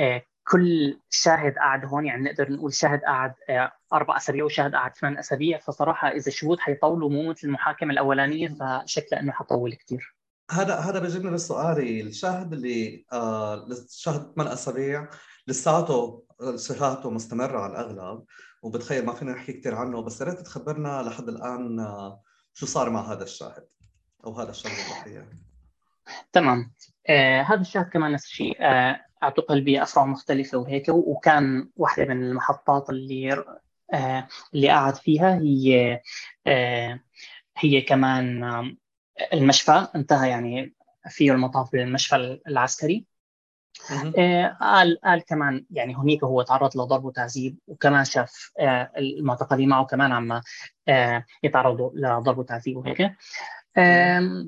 آه، 0.00 0.22
كل 0.48 1.00
شاهد 1.10 1.54
قاعد 1.54 1.84
هون 1.84 2.06
يعني 2.06 2.22
نقدر 2.22 2.52
نقول 2.52 2.74
شاهد 2.74 3.00
قاعد 3.00 3.34
آه، 3.50 3.72
أربع 3.92 4.16
أسابيع 4.16 4.44
وشاهد 4.44 4.74
قاعد 4.74 4.96
ثمان 4.96 5.18
أسابيع. 5.18 5.58
فصراحة 5.58 6.08
إذا 6.08 6.26
الشهود 6.26 6.60
حيطولوا 6.60 7.10
مو 7.10 7.30
مثل 7.30 7.48
المحاكمه 7.48 7.92
الأولانية 7.92 8.48
فشكله 8.48 9.20
إنه 9.20 9.32
حطول 9.32 9.74
كثير 9.74 10.14
هذا 10.50 10.74
هذا 10.74 10.98
بيجيبني 10.98 11.30
لسؤالي. 11.30 12.00
الشاهد 12.00 12.52
اللي 12.52 13.04
آه 13.12 13.68
شاهد 13.90 14.32
ثمان 14.34 14.46
أسابيع 14.46 15.08
لساته 15.46 16.24
شهادته 16.56 17.10
مستمرة 17.10 17.58
على 17.58 17.72
الأغلب 17.72 18.24
وبتخيل 18.62 19.06
ما 19.06 19.12
فينا 19.12 19.32
نحكي 19.32 19.52
كثير 19.52 19.74
عنه 19.74 20.02
بس 20.02 20.20
يا 20.20 20.26
ريت 20.26 20.40
تخبرنا 20.40 21.02
لحد 21.02 21.28
الآن 21.28 21.80
آه 21.80 22.22
شو 22.54 22.66
صار 22.66 22.90
مع 22.90 23.12
هذا 23.12 23.24
الشاهد 23.24 23.66
أو 24.24 24.40
هذا 24.40 24.50
الشاهد 24.50 24.72
الضحيه 24.72 25.28
تمام. 26.32 26.72
آه 27.08 27.42
هذا 27.42 27.60
الشاهد 27.60 27.88
كمان 27.88 28.12
نفس 28.12 28.24
الشيء. 28.24 28.56
آه 28.60 29.07
اعتقل 29.22 29.60
بافرع 29.60 30.04
مختلفة 30.04 30.58
وهيك 30.58 30.88
وكان 30.88 31.68
واحدة 31.76 32.04
من 32.04 32.22
المحطات 32.22 32.90
اللي 32.90 33.44
آه 33.92 34.28
اللي 34.54 34.68
قعد 34.68 34.96
فيها 34.96 35.34
هي 35.38 36.00
آه 36.46 37.00
هي 37.56 37.80
كمان 37.80 38.44
آه 38.44 38.76
المشفى 39.32 39.86
انتهى 39.94 40.30
يعني 40.30 40.74
فيه 41.08 41.32
المطاف 41.32 41.72
بالمشفى 41.72 42.40
العسكري. 42.48 43.06
آه 44.18 44.56
قال 44.60 45.00
قال 45.04 45.24
كمان 45.24 45.66
يعني 45.70 45.96
هنيك 45.96 46.24
هو 46.24 46.42
تعرض 46.42 46.76
لضرب 46.76 47.04
وتعذيب 47.04 47.58
وكمان 47.66 48.04
شاف 48.04 48.52
المعتقلين 48.96 49.68
معه 49.68 49.84
كمان 49.84 50.12
عم 50.12 50.40
يتعرضوا 51.42 51.90
لضرب 51.94 52.38
وتعذيب 52.38 52.76
وهيك. 52.76 53.12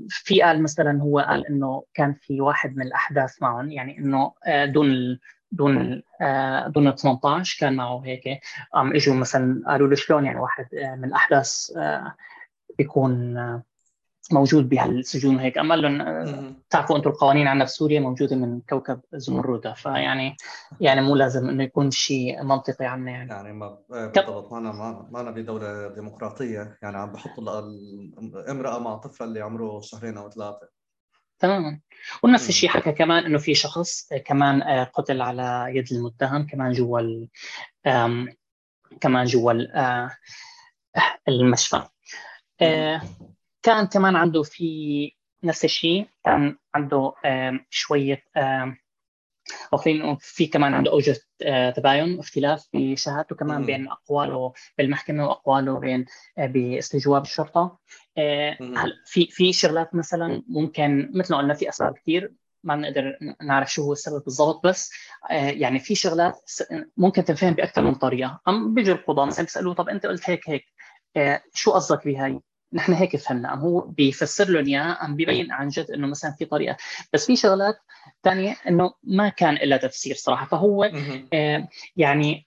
في 0.08 0.42
قال 0.42 0.62
مثلا 0.62 1.02
هو 1.02 1.18
قال 1.18 1.46
إنه 1.46 1.84
كان 1.94 2.14
في 2.14 2.40
واحد 2.40 2.76
من 2.76 2.82
الأحداث 2.82 3.42
معهم 3.42 3.70
يعني 3.70 3.98
إنه 3.98 4.32
آه، 4.46 4.64
دون 4.64 5.18
دون 5.52 6.02
آه، 6.20 6.68
دون 6.68 6.96
18 6.96 7.60
كان 7.60 7.76
معه 7.76 8.02
هيك. 8.04 8.40
قام 8.74 8.92
إجوا 8.94 9.14
مثلا 9.14 9.62
قالوا 9.66 9.88
له 9.88 9.94
شلون 9.94 10.24
يعني 10.24 10.38
واحد 10.40 10.74
آه، 10.74 10.94
من 10.94 11.04
الأحداث 11.04 11.72
بيكون 12.78 13.36
موجود 14.32 14.68
بهالسجون 14.68 15.36
وهيك 15.36 15.58
أما 15.58 15.74
قال 15.74 15.82
لهم 15.82 16.56
تعرفوا 16.70 16.96
أنتم 16.96 17.10
القوانين 17.10 17.46
عندنا 17.46 17.64
في 17.64 17.72
سوريا 17.72 18.00
موجودة 18.00 18.36
من 18.36 18.60
كوكب 18.60 19.00
زمرده 19.12 19.72
فيعني 19.72 20.36
يعني 20.80 21.00
مو 21.00 21.16
لازم 21.16 21.48
إنه 21.48 21.64
يكون 21.64 21.90
شيء 21.90 22.42
منطقي 22.42 22.86
عنا 22.86 23.10
يعني. 23.10 23.30
يعني 23.30 23.52
ما 23.52 23.78
بالضبط. 23.90 24.52
معنا 24.52 24.72
معنا 25.10 25.30
بدولة 25.30 25.88
ديمقراطية 25.88 26.78
يعني 26.82 26.96
عم 26.96 27.12
بحطوا 27.12 27.58
الامراه 27.58 28.78
مع 28.78 28.96
طفله 28.96 29.26
اللي 29.26 29.40
عمره 29.40 29.80
شهرين 29.80 30.16
أو 30.16 30.30
ثلاثة. 30.30 30.68
تماما. 31.38 31.80
ونفس 32.22 32.48
الشيء 32.48 32.68
حكى 32.68 32.92
كمان 32.92 33.24
إنه 33.24 33.38
في 33.38 33.54
شخص 33.54 34.08
كمان 34.26 34.62
آه، 34.62 34.84
قتل 34.84 35.22
على 35.22 35.66
يد 35.74 35.92
المتهم 35.92 36.46
كمان 36.46 36.72
جوا 36.72 37.26
كمان 39.00 39.24
جوا 39.24 39.52
آه، 39.74 40.10
المشفى. 41.28 41.82
كان 43.62 43.86
كمان 43.86 44.16
عنده 44.16 44.42
في 44.42 45.12
نفس 45.44 45.64
الشيء 45.64 46.06
كان 46.24 46.56
عنده 46.74 47.12
شوية 47.70 48.22
وفي 49.72 50.16
في 50.20 50.46
كمان 50.46 50.74
عنده 50.74 50.90
أوجة 50.92 51.16
آه، 51.42 51.70
تباين 51.70 52.18
اختلاف 52.18 52.68
في 52.72 52.96
شهادته 52.96 53.36
كمان 53.36 53.66
بين 53.66 53.88
أقواله 53.88 54.52
بالمحكمة 54.78 55.26
وأقواله 55.26 55.78
بين 55.78 56.04
آه، 56.38 56.46
باستجواب 56.46 57.22
الشرطة. 57.22 57.78
في 59.06 59.26
في 59.30 59.52
شغلات 59.52 59.94
مثلا 59.94 60.42
ممكن 60.48 61.10
مثل 61.14 61.34
ما 61.34 61.40
قلنا 61.40 61.54
في 61.54 61.68
أسباب 61.68 61.94
كثير 61.94 62.34
ما 62.64 62.76
بنقدر 62.76 63.18
نعرف 63.42 63.72
شو 63.72 63.82
هو 63.82 63.92
السبب 63.92 64.24
بالضبط 64.24 64.66
بس 64.66 64.92
يعني 65.30 65.78
في 65.78 65.94
شغلات 65.94 66.50
ممكن 66.96 67.24
تنفهم 67.24 67.54
بأكثر 67.54 67.82
من 67.82 67.94
طريقة. 67.94 68.40
عم 68.46 68.74
بيجي 68.74 68.92
القضاة 68.92 69.24
مثلا 69.24 69.44
بيسالوه 69.44 69.74
طب 69.74 69.88
أنت 69.88 70.06
قلت 70.06 70.30
هيك 70.30 70.50
هيك 70.50 70.64
شو 71.54 71.72
قصدك 71.72 72.04
بهاي؟ 72.04 72.40
نحن 72.72 72.92
هيك 72.92 73.16
فهمنا. 73.16 73.54
هو 73.54 73.80
بيفسر 73.80 74.48
لهم 74.48 74.66
إياه 74.66 74.96
عم 75.00 75.16
بيبين 75.16 75.52
عن 75.52 75.68
جد 75.68 75.90
إنه 75.90 76.06
مثلا 76.06 76.30
في 76.38 76.44
طريقة. 76.44 76.76
بس 77.12 77.26
في 77.26 77.36
شغلات 77.36 77.78
ثانية 78.24 78.56
إنه 78.68 78.92
ما 79.02 79.28
كان 79.28 79.54
لها 79.54 79.78
تفسير 79.78 80.14
صراحة. 80.14 80.46
فهو 80.46 80.90
آه 81.32 81.68
يعني 81.96 82.46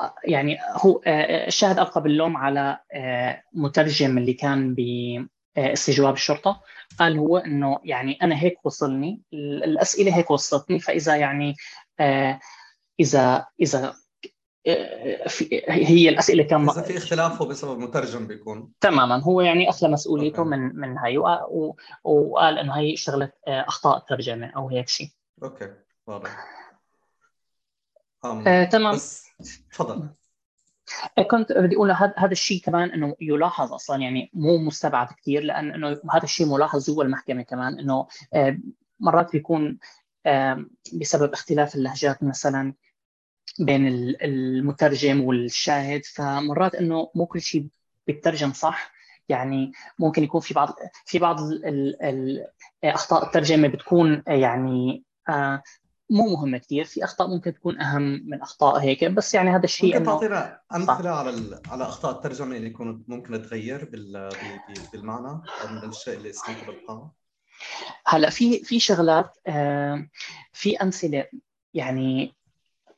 آه، 0.00 0.14
يعني 0.24 0.58
هو 0.72 1.00
آه 1.06 1.46
الشاهد 1.46 1.78
ألقى 1.78 2.02
باللوم 2.02 2.36
على 2.36 2.78
آه 2.92 3.42
مترجم 3.52 4.18
اللي 4.18 4.32
كان 4.32 4.74
ب 4.74 4.80
آه، 5.56 5.72
استجواب 5.72 6.14
الشرطة. 6.14 6.60
قال 6.98 7.18
هو 7.18 7.38
إنه 7.38 7.78
يعني 7.84 8.18
أنا 8.22 8.42
هيك 8.42 8.66
وصلني 8.66 9.22
الأسئلة 9.34 10.16
هيك 10.16 10.30
وصلتني. 10.30 10.78
فإذا 10.78 11.16
يعني 11.16 11.54
آه، 12.00 12.40
إذا 13.00 13.46
إذا 13.60 13.94
هي 15.68 16.08
الأسئلة 16.08 16.44
كان 16.44 16.70
إذا 16.70 16.82
في 16.82 16.96
اختلاف 16.96 17.42
هو 17.42 17.48
بسبب 17.48 17.78
مترجم 17.78 18.26
بيكون. 18.26 18.72
تماما 18.80 19.22
هو 19.22 19.40
يعني 19.40 19.68
اخلى 19.68 19.88
مسؤوليته 19.88 20.38
أوكي. 20.38 20.50
من 20.50 20.76
من 20.76 20.98
هي 20.98 21.18
وقال 22.04 22.58
إنه 22.58 22.72
هي 22.72 22.96
شغلة 22.96 23.32
آه، 23.48 23.64
أخطاء 23.68 23.98
ترجمة 23.98 24.46
أو 24.46 24.68
هيك 24.68 24.88
شيء. 24.88 25.08
أوكي 25.42 25.72
واضح. 26.06 26.46
آه، 28.24 28.64
تمام. 28.64 28.94
بس 28.94 29.26
تفضل. 29.72 30.08
آه، 31.18 31.22
كنت 31.22 31.52
بدي 31.52 31.76
أقول 31.76 31.90
هذا 31.90 32.14
هذا 32.16 32.32
الشيء 32.32 32.62
كمان 32.62 32.90
إنه 32.90 33.16
يلاحظ 33.20 33.72
أصلا 33.72 33.96
يعني 33.96 34.30
مو 34.34 34.58
مستبعد 34.58 35.06
كثير 35.06 35.42
لأن 35.42 35.74
إنه 35.74 35.88
هذا 35.88 36.24
الشيء 36.24 36.46
ملاحظ 36.46 36.90
جوا 36.90 37.04
المحكمة 37.04 37.42
كمان 37.42 37.78
إنه 37.78 38.06
مرات 39.00 39.32
بيكون 39.32 39.78
بسبب 40.92 41.32
اختلاف 41.32 41.74
اللهجات 41.74 42.22
مثلا 42.22 42.74
بين 43.58 43.86
المترجم 44.22 45.20
والشاهد 45.24 46.04
فمرات 46.04 46.74
إنه 46.74 47.10
مو 47.14 47.26
كل 47.26 47.40
شيء 47.40 47.66
بيترجم 48.06 48.52
صح. 48.52 48.94
يعني 49.28 49.72
ممكن 49.98 50.24
يكون 50.24 50.40
في 50.40 50.54
بعض 50.54 50.76
في 51.06 51.18
بعض 51.18 51.36
أخطاء 52.84 53.26
الترجمة 53.26 53.68
بتكون 53.68 54.22
يعني 54.26 55.04
آه، 55.28 55.62
مو 56.10 56.26
مهمة 56.26 56.58
كثير 56.58 56.84
في 56.84 57.04
أخطاء 57.04 57.28
ممكن 57.28 57.54
تكون 57.54 57.80
أهم 57.80 58.22
من 58.26 58.42
أخطاء 58.42 58.78
هيك. 58.78 59.04
بس 59.04 59.34
يعني 59.34 59.50
هذا 59.50 59.64
الشيء 59.64 59.92
ممكن 59.92 60.04
تعطينا 60.04 60.60
أمثلة 60.74 61.10
على 61.10 61.60
على 61.68 61.84
أخطاء 61.84 62.12
الترجمة 62.12 62.56
اللي 62.56 62.66
يكون 62.66 63.04
ممكن 63.08 63.42
تغير 63.42 63.90
بالمعنى 64.92 65.40
من 65.70 65.88
الشيء 65.88 66.14
اللي 66.14 66.32
سمعته 66.32 66.66
بالقاعه 66.66 67.14
هلأ 68.06 68.30
في 68.30 68.64
في 68.64 68.80
شغلات 68.80 69.36
آه، 69.46 70.08
في 70.52 70.76
أمثلة 70.76 71.26
يعني 71.74 72.34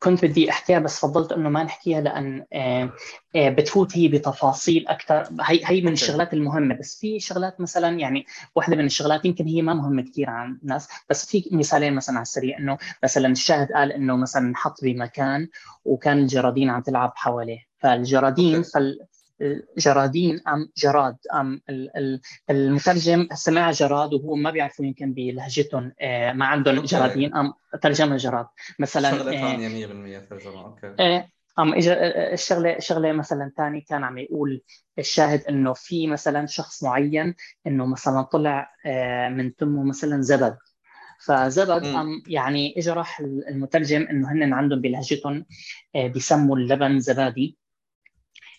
كنت 0.07 0.25
بدي 0.25 0.51
أحكيها 0.51 0.79
بس 0.79 1.01
فضلت 1.01 1.33
إنه 1.33 1.49
ما 1.49 1.63
نحكيها 1.65 2.01
لأن 2.01 2.45
آه، 2.53 2.91
آه، 3.37 3.49
بتفوت 3.49 3.97
هي 3.97 4.09
بتفاصيل 4.09 4.89
أكثر 4.89 5.29
هي 5.41 5.61
هي 5.65 5.81
من 5.81 5.93
الشغلات 5.93 6.35
المهمة 6.35 6.75
بس 6.75 7.01
في 7.01 7.21
شغلات 7.21 7.61
مثلا 7.61 7.99
يعني 7.99 8.27
واحدة 8.55 8.77
من 8.77 8.85
الشغلات 8.85 9.25
يمكن 9.25 9.47
هي 9.47 9.63
ما 9.63 9.75
مهمة 9.75 10.03
كثير 10.03 10.31
عن 10.31 10.59
الناس 10.63 10.89
بس 11.11 11.27
في 11.27 11.49
مثالين 11.53 11.95
مثلا 11.95 12.15
على 12.17 12.23
السريع 12.23 12.59
إنه 12.59 12.79
مثلا 13.05 13.29
الشاهد 13.29 13.73
قال 13.73 13.93
إنه 13.93 14.17
مثلا 14.17 14.49
انحط 14.49 14.85
بمكان 14.85 15.49
وكان 15.85 16.19
الجرادين 16.19 16.71
عم 16.71 16.83
تلعب 16.83 17.13
حواليه. 17.17 17.59
فالجرادين 17.79 18.63
فال 18.63 18.99
جرادين 19.79 20.41
أم 20.49 20.69
جراد 20.77 21.17
قام 21.35 21.61
المترجم 22.51 23.29
سمع 23.35 23.71
جراد 23.71 24.15
وهو 24.15 24.35
ما 24.35 24.51
بيعرفوا 24.51 24.85
يمكن 24.85 25.13
بلهجتهم 25.13 25.93
آه، 26.01 26.33
ما 26.33 26.47
عندهم 26.47 26.85
جرادين 26.85 27.35
قام 27.35 27.53
ترجمها 27.83 28.17
جراد. 28.17 28.47
مثلا 28.79 29.11
شغلة 29.11 29.33
ثانية 29.33 29.69
100% 29.69 30.19
ترجمة 30.19 30.65
أوكي. 30.65 30.95
آه، 31.01 31.29
أم 31.59 31.73
آه، 31.73 32.33
الشغلة 32.33 32.79
شغلة 32.79 33.13
مثلا 33.13 33.53
ثاني 33.57 33.81
كان 33.81 34.05
عم 34.05 34.19
يقول 34.19 34.63
الشاهد 34.99 35.45
إنه 35.45 35.73
في 35.73 36.07
مثلا 36.07 36.47
شخص 36.47 36.85
معين 36.85 37.35
إنه 37.67 37.87
مثلا 37.87 38.23
طلع 38.23 38.71
من 39.29 39.57
تمه 39.57 39.85
مثلا 39.85 40.23
زبد. 40.23 40.57
فزبد 41.27 41.85
أم 41.85 42.23
يعني 42.27 42.75
اجى 42.79 42.91
راح 42.91 43.21
المترجم 43.21 44.03
إنه 44.03 44.33
هن 44.33 44.53
عندهم 44.53 44.81
بلهجتهم 44.81 45.47
بيسموا 45.95 46.57
اللبن 46.57 46.99
زبادي. 47.01 47.59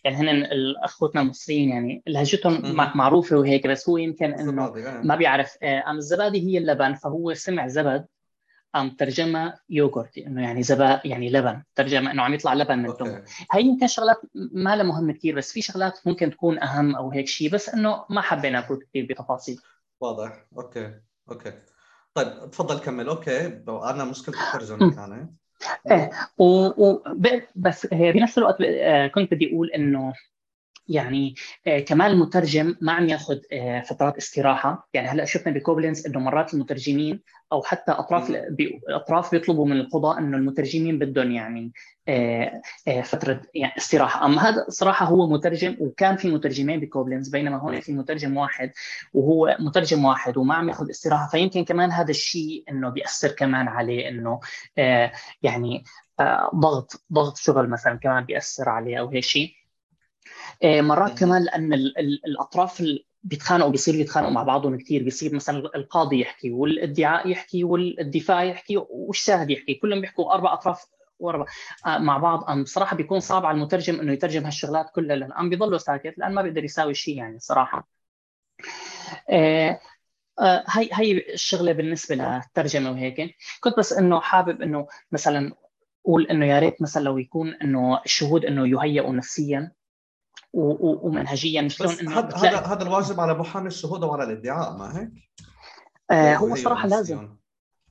يعني 0.03 0.15
هن 0.17 0.47
أخوتنا 0.83 1.21
المصريين 1.21 1.69
يعني 1.69 2.03
لهجتهم 2.07 2.75
معروفة 2.75 3.37
وهيك 3.37 3.67
بس 3.67 3.89
هو 3.89 3.97
يمكن 3.97 4.33
إنه 4.33 4.73
ما 5.03 5.15
بيعرف 5.15 5.57
آه، 5.63 5.89
أم 5.89 5.97
الزبادي 5.97 6.47
هي 6.47 6.57
اللبن 6.57 6.93
فهو 6.93 7.33
سمع 7.33 7.67
زبد 7.67 8.05
قام 8.73 8.89
ترجمها 8.89 9.59
Joghurt 9.69 10.17
إنه 10.17 10.43
يعني 10.43 10.63
زبا 10.63 11.01
يعني 11.05 11.29
لبن 11.29 11.63
ترجمها 11.75 12.11
إنه 12.11 12.23
عم 12.23 12.33
يطلع 12.33 12.53
لبن 12.53 12.79
من 12.79 12.97
تمه 12.97 13.23
هي 13.51 13.61
يمكن 13.61 13.87
شغلات 13.87 14.21
ما 14.33 14.75
لها 14.75 14.83
مهمه 14.83 15.13
كثير 15.13 15.35
بس 15.35 15.51
في 15.51 15.61
شغلات 15.61 15.99
ممكن 16.05 16.31
تكون 16.31 16.63
أهم 16.63 16.95
أو 16.95 17.11
هيك 17.11 17.27
شيء 17.27 17.49
بس 17.49 17.69
إنه 17.69 18.05
ما 18.09 18.21
حبينا 18.21 18.59
نفوت 18.59 18.83
كثير 18.83 19.05
بتفاصيل. 19.09 19.59
واضح. 19.99 20.45
أوكي. 20.57 20.93
أوكي. 21.31 21.53
طيب 22.13 22.51
تفضل 22.51 22.79
كمل. 22.79 23.07
أوكي. 23.07 23.47
أنا 23.67 24.05
مشكله 24.05 24.35
الترجمة 24.53 24.95
كانت. 24.95 25.31
إيه 25.91 26.09
و... 26.37 26.97
بس 27.55 27.87
بنفس 27.93 28.37
الوقت 28.37 28.61
آه، 28.61 29.07
كنت 29.07 29.33
بدي 29.33 29.49
أقول 29.53 29.71
إنه 29.71 30.13
يعني 30.89 31.35
آه، 31.67 31.79
كمان 31.79 32.11
المترجم 32.11 32.75
ما 32.81 32.91
عم 32.91 33.09
ياخذ 33.09 33.37
آه، 33.51 33.81
فترات 33.81 34.17
استراحة. 34.17 34.89
يعني 34.93 35.07
هلأ 35.07 35.25
شفنا 35.25 35.53
بكوبلينز 35.53 36.07
إنه 36.07 36.19
مرات 36.19 36.53
المترجمين 36.53 37.21
أو 37.51 37.61
حتى 37.63 37.91
أطراف 37.91 38.29
الاطراف 38.29 39.31
بيطلبوا 39.31 39.65
من 39.65 39.79
القضاء 39.79 40.19
إنه 40.19 40.37
المترجمين 40.37 40.99
بدهم 40.99 41.31
يعني 41.31 41.71
آه، 42.07 42.61
فترة 43.03 43.41
يعني 43.55 43.73
استراحة. 43.77 44.25
أما 44.25 44.49
هذا 44.49 44.65
صراحة 44.69 45.05
هو 45.05 45.27
مترجم 45.29 45.77
وكان 45.79 46.15
في 46.15 46.31
مترجمين 46.31 46.79
بكوبلينز 46.79 47.29
بينما 47.29 47.57
هون 47.57 47.79
في 47.79 47.93
مترجم 47.93 48.37
واحد 48.37 48.71
وهو 49.13 49.57
مترجم 49.59 50.05
واحد 50.05 50.37
وما 50.37 50.55
عم 50.55 50.69
ياخذ 50.69 50.89
استراحة. 50.89 51.27
فيمكن 51.27 51.65
كمان 51.65 51.91
هذا 51.91 52.09
الشيء 52.09 52.63
إنه 52.69 52.89
بيأثر 52.89 53.31
كمان 53.31 53.67
عليه 53.67 54.09
إنه 54.09 54.39
يعني 55.43 55.83
ضغط 56.55 57.03
ضغط 57.13 57.37
شغل 57.37 57.69
مثلا 57.69 57.95
كمان 57.95 58.23
بيأثر 58.25 58.69
عليه 58.69 58.99
أو 58.99 59.09
هيك 59.09 59.23
شيء. 59.23 59.66
مرات 60.63 61.19
كمان 61.19 61.43
لأن 61.43 61.73
الأطراف 62.25 62.83
بيتخانقوا 63.23 63.71
بيصير 63.71 63.95
يتخانقوا 63.95 64.33
مع 64.33 64.43
بعضهم 64.43 64.77
كثير 64.77 65.03
بيصير 65.03 65.35
مثلا 65.35 65.57
القاضي 65.57 66.19
يحكي 66.21 66.51
والإدعاء 66.51 67.29
يحكي 67.29 67.63
والدفاع 67.63 68.43
يحكي 68.43 68.77
والشاهد 68.89 69.49
يحكي. 69.49 69.73
كلهم 69.73 70.01
بيحكوا 70.01 70.33
أربع 70.33 70.53
أطراف 70.53 70.85
ورا 71.19 71.45
آه، 71.85 71.97
مع 71.97 72.17
بعض. 72.17 72.49
أم 72.49 72.63
بصراحة 72.63 72.95
بيكون 72.95 73.19
صعب 73.19 73.45
على 73.45 73.55
المترجم 73.55 73.99
إنه 73.99 74.13
يترجم 74.13 74.45
هالشغلات 74.45 74.89
كلها 74.95 75.15
لأن 75.15 75.49
بيضلوا 75.49 75.77
ساكت 75.77 76.13
لأن 76.17 76.33
ما 76.33 76.41
بيقدر 76.41 76.63
يساوي 76.63 76.93
شيء 76.93 77.17
يعني 77.17 77.39
صراحة. 77.39 77.87
آه 79.29 79.79
هي 80.67 80.89
هي 80.93 81.33
الشغلة 81.33 81.71
بالنسبة 81.71 82.15
للترجمة 82.15 82.91
وهيك. 82.91 83.35
كنت 83.59 83.77
بس 83.79 83.93
إنه 83.93 84.19
حابب 84.19 84.61
إنه 84.61 84.87
مثلا 85.11 85.53
أقول 86.05 86.27
إنه 86.27 86.45
يا 86.45 86.59
ريت 86.59 86.81
مثلا 86.81 87.03
لو 87.03 87.17
يكون 87.17 87.53
إنه 87.53 88.01
الشهود 88.05 88.45
إنه 88.45 88.67
يهيئوا 88.67 89.13
نفسيا. 89.13 89.71
ومنهجيا. 90.53 91.67
شلون 91.67 91.93
إنه 91.93 92.19
هذا 92.19 92.57
هذا 92.57 92.83
الواجب 92.83 93.19
على 93.19 93.33
محامي 93.33 93.67
الشهود 93.67 94.03
وعلى 94.03 94.23
الادعاء 94.23 94.77
ما 94.77 94.99
هيك؟ 94.99 95.09
آه 96.11 96.35
هو 96.35 96.55
صراحة 96.55 96.87
لازم. 96.87 97.29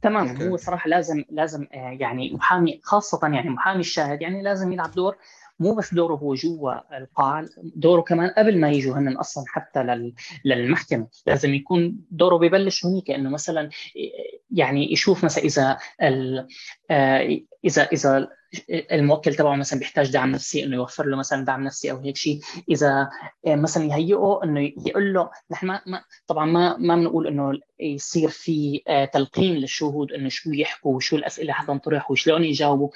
تماما 0.02 0.48
هو 0.48 0.56
صراحة 0.56 0.88
لازم 0.88 1.24
لازم 1.30 1.66
آه 1.72 1.96
يعني 2.00 2.32
محامي 2.34 2.80
خاصة 2.82 3.20
يعني 3.22 3.50
محامي 3.50 3.80
الشاهد 3.80 4.22
يعني 4.22 4.42
لازم 4.42 4.72
يلعب 4.72 4.90
دور. 4.90 5.16
مو 5.60 5.74
بس 5.74 5.94
دوره 5.94 6.14
هو 6.14 6.34
جوا 6.34 6.98
القاعة 6.98 7.46
دوره 7.62 8.00
كمان 8.00 8.30
قبل 8.30 8.60
ما 8.60 8.70
يجوا 8.70 8.94
هن 8.94 9.16
أصلا 9.16 9.44
حتى 9.46 10.10
للمحكمة. 10.44 11.06
لازم 11.26 11.54
يكون 11.54 11.98
دوره 12.10 12.36
ببلش 12.36 12.86
هنيك 12.86 13.10
إنه 13.10 13.30
مثلا 13.30 13.70
يعني 14.50 14.92
يشوف 14.92 15.24
مثلا 15.24 15.44
إذا 15.44 15.78
آه، 16.90 17.40
اذا 17.66 17.82
إذا 17.82 18.28
الموكل 18.70 19.34
تبعه 19.34 19.56
مثلا 19.56 19.78
بيحتاج 19.78 20.12
دعم 20.12 20.30
نفسي 20.30 20.64
إنه 20.64 20.76
يوفر 20.76 21.06
له 21.06 21.16
مثلا 21.16 21.44
دعم 21.44 21.64
نفسي 21.64 21.90
أو 21.90 21.98
هيك 21.98 22.16
شيء 22.16 22.40
إذا 22.70 23.10
آه، 23.46 23.54
مثلا 23.56 23.84
يهيئه 23.84 24.40
إنه 24.44 24.60
يقول 24.86 25.14
له 25.14 25.30
نحن 25.50 25.66
ما, 25.66 25.82
ما 25.86 26.04
طبعا 26.26 26.46
ما 26.46 26.76
ما 26.76 26.96
بنقول 26.96 27.26
إنه 27.26 27.52
يصير 27.80 28.28
في 28.28 28.82
آه، 28.88 29.04
تلقين 29.04 29.54
للشهود 29.54 30.12
إنه 30.12 30.28
شو 30.28 30.50
يحكوا 30.52 30.96
وشو 30.96 31.16
الأسئلة 31.16 31.52
حتنطرح 31.52 32.10
وشلون 32.10 32.44
يجاوبوا 32.44 32.88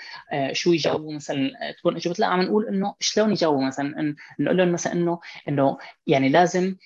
شو 0.53 0.73
يجاوبوا 0.73 1.13
مثلا 1.13 1.51
تكون 1.79 1.97
اجوبه 1.97 2.17
لا 2.19 2.27
عم 2.27 2.43
نقول 2.43 2.69
إنه 2.69 2.95
شلون 3.01 3.33
يجاوبوا 3.33 3.65
مثلا 3.65 4.15
نقول 4.41 4.57
لهم 4.57 4.73
مثلا 4.73 4.93
انه 4.93 5.21
إنه 5.49 5.79
يعني 6.07 6.29
لازم 6.29 6.77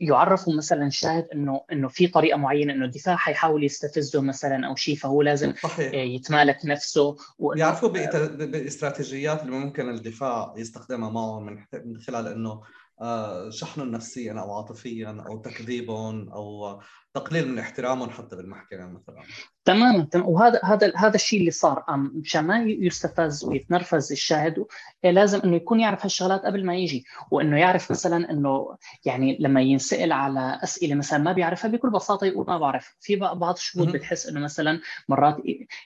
يعرفوا 0.00 0.56
مثلا 0.56 0.86
الشاهد 0.86 1.28
إنه 1.34 1.60
إنه 1.72 1.88
في 1.88 2.06
طريقة 2.06 2.36
معينة 2.36 2.72
إنه 2.72 2.84
الدفاع 2.84 3.16
حيحاول 3.16 3.64
يستفزه 3.64 4.20
مثلا 4.20 4.66
أو 4.66 4.76
شيء 4.76 4.96
فهو 4.96 5.22
لازم 5.22 5.54
صحيح. 5.62 5.94
يتمالك 5.94 6.58
نفسه 6.64 7.16
يعرفوا 7.56 7.88
باستراتيجيات 7.88 9.42
اللي 9.42 9.52
ممكن 9.52 9.88
الدفاع 9.88 10.54
يستخدمها 10.56 11.10
معهم 11.10 11.46
من 11.84 12.00
خلال 12.00 12.26
إنه 12.26 12.62
آه، 13.00 13.50
شحنهم 13.50 13.90
نفسيا 13.90 14.32
أو 14.32 14.52
عاطفيا 14.52 15.24
أو 15.26 15.38
تكذيبهم 15.38 16.28
أو 16.28 16.80
تقليل 17.14 17.48
من 17.48 17.58
احترامهم 17.58 18.10
حتى 18.10 18.36
بالمحكمة 18.36 18.86
مثلا. 18.86 19.22
تماما 19.64 20.04
تمام. 20.04 20.28
وهذا 20.28 20.60
هذا 20.64 20.92
هذا 20.96 21.14
الشيء 21.14 21.40
اللي 21.40 21.50
صار. 21.50 21.84
مشان 21.88 22.44
ما 22.44 22.62
يستفز 22.62 23.44
ويتنرفز 23.44 24.12
الشاهد 24.12 24.66
إيه، 25.04 25.10
لازم 25.10 25.40
إنه 25.44 25.56
يكون 25.56 25.80
يعرف 25.80 26.02
هالشغلات 26.02 26.40
قبل 26.40 26.66
ما 26.66 26.76
يجي 26.76 27.04
وإنه 27.30 27.58
يعرف 27.58 27.90
مثلا 27.90 28.30
إنه 28.30 28.76
يعني 29.04 29.36
لما 29.40 29.60
ينسأل 29.60 30.12
على 30.12 30.60
أسئلة 30.62 30.94
مثلا 30.94 31.18
ما 31.18 31.32
بيعرفها 31.32 31.70
بكل 31.70 31.90
بساطة 31.90 32.24
يقول 32.24 32.46
ما 32.48 32.58
بعرف. 32.58 32.96
في 33.00 33.16
بعض 33.16 33.54
الشهود 33.54 33.92
بتحس 33.92 34.26
إنه 34.26 34.40
مثلا 34.40 34.80
مرات 35.08 35.36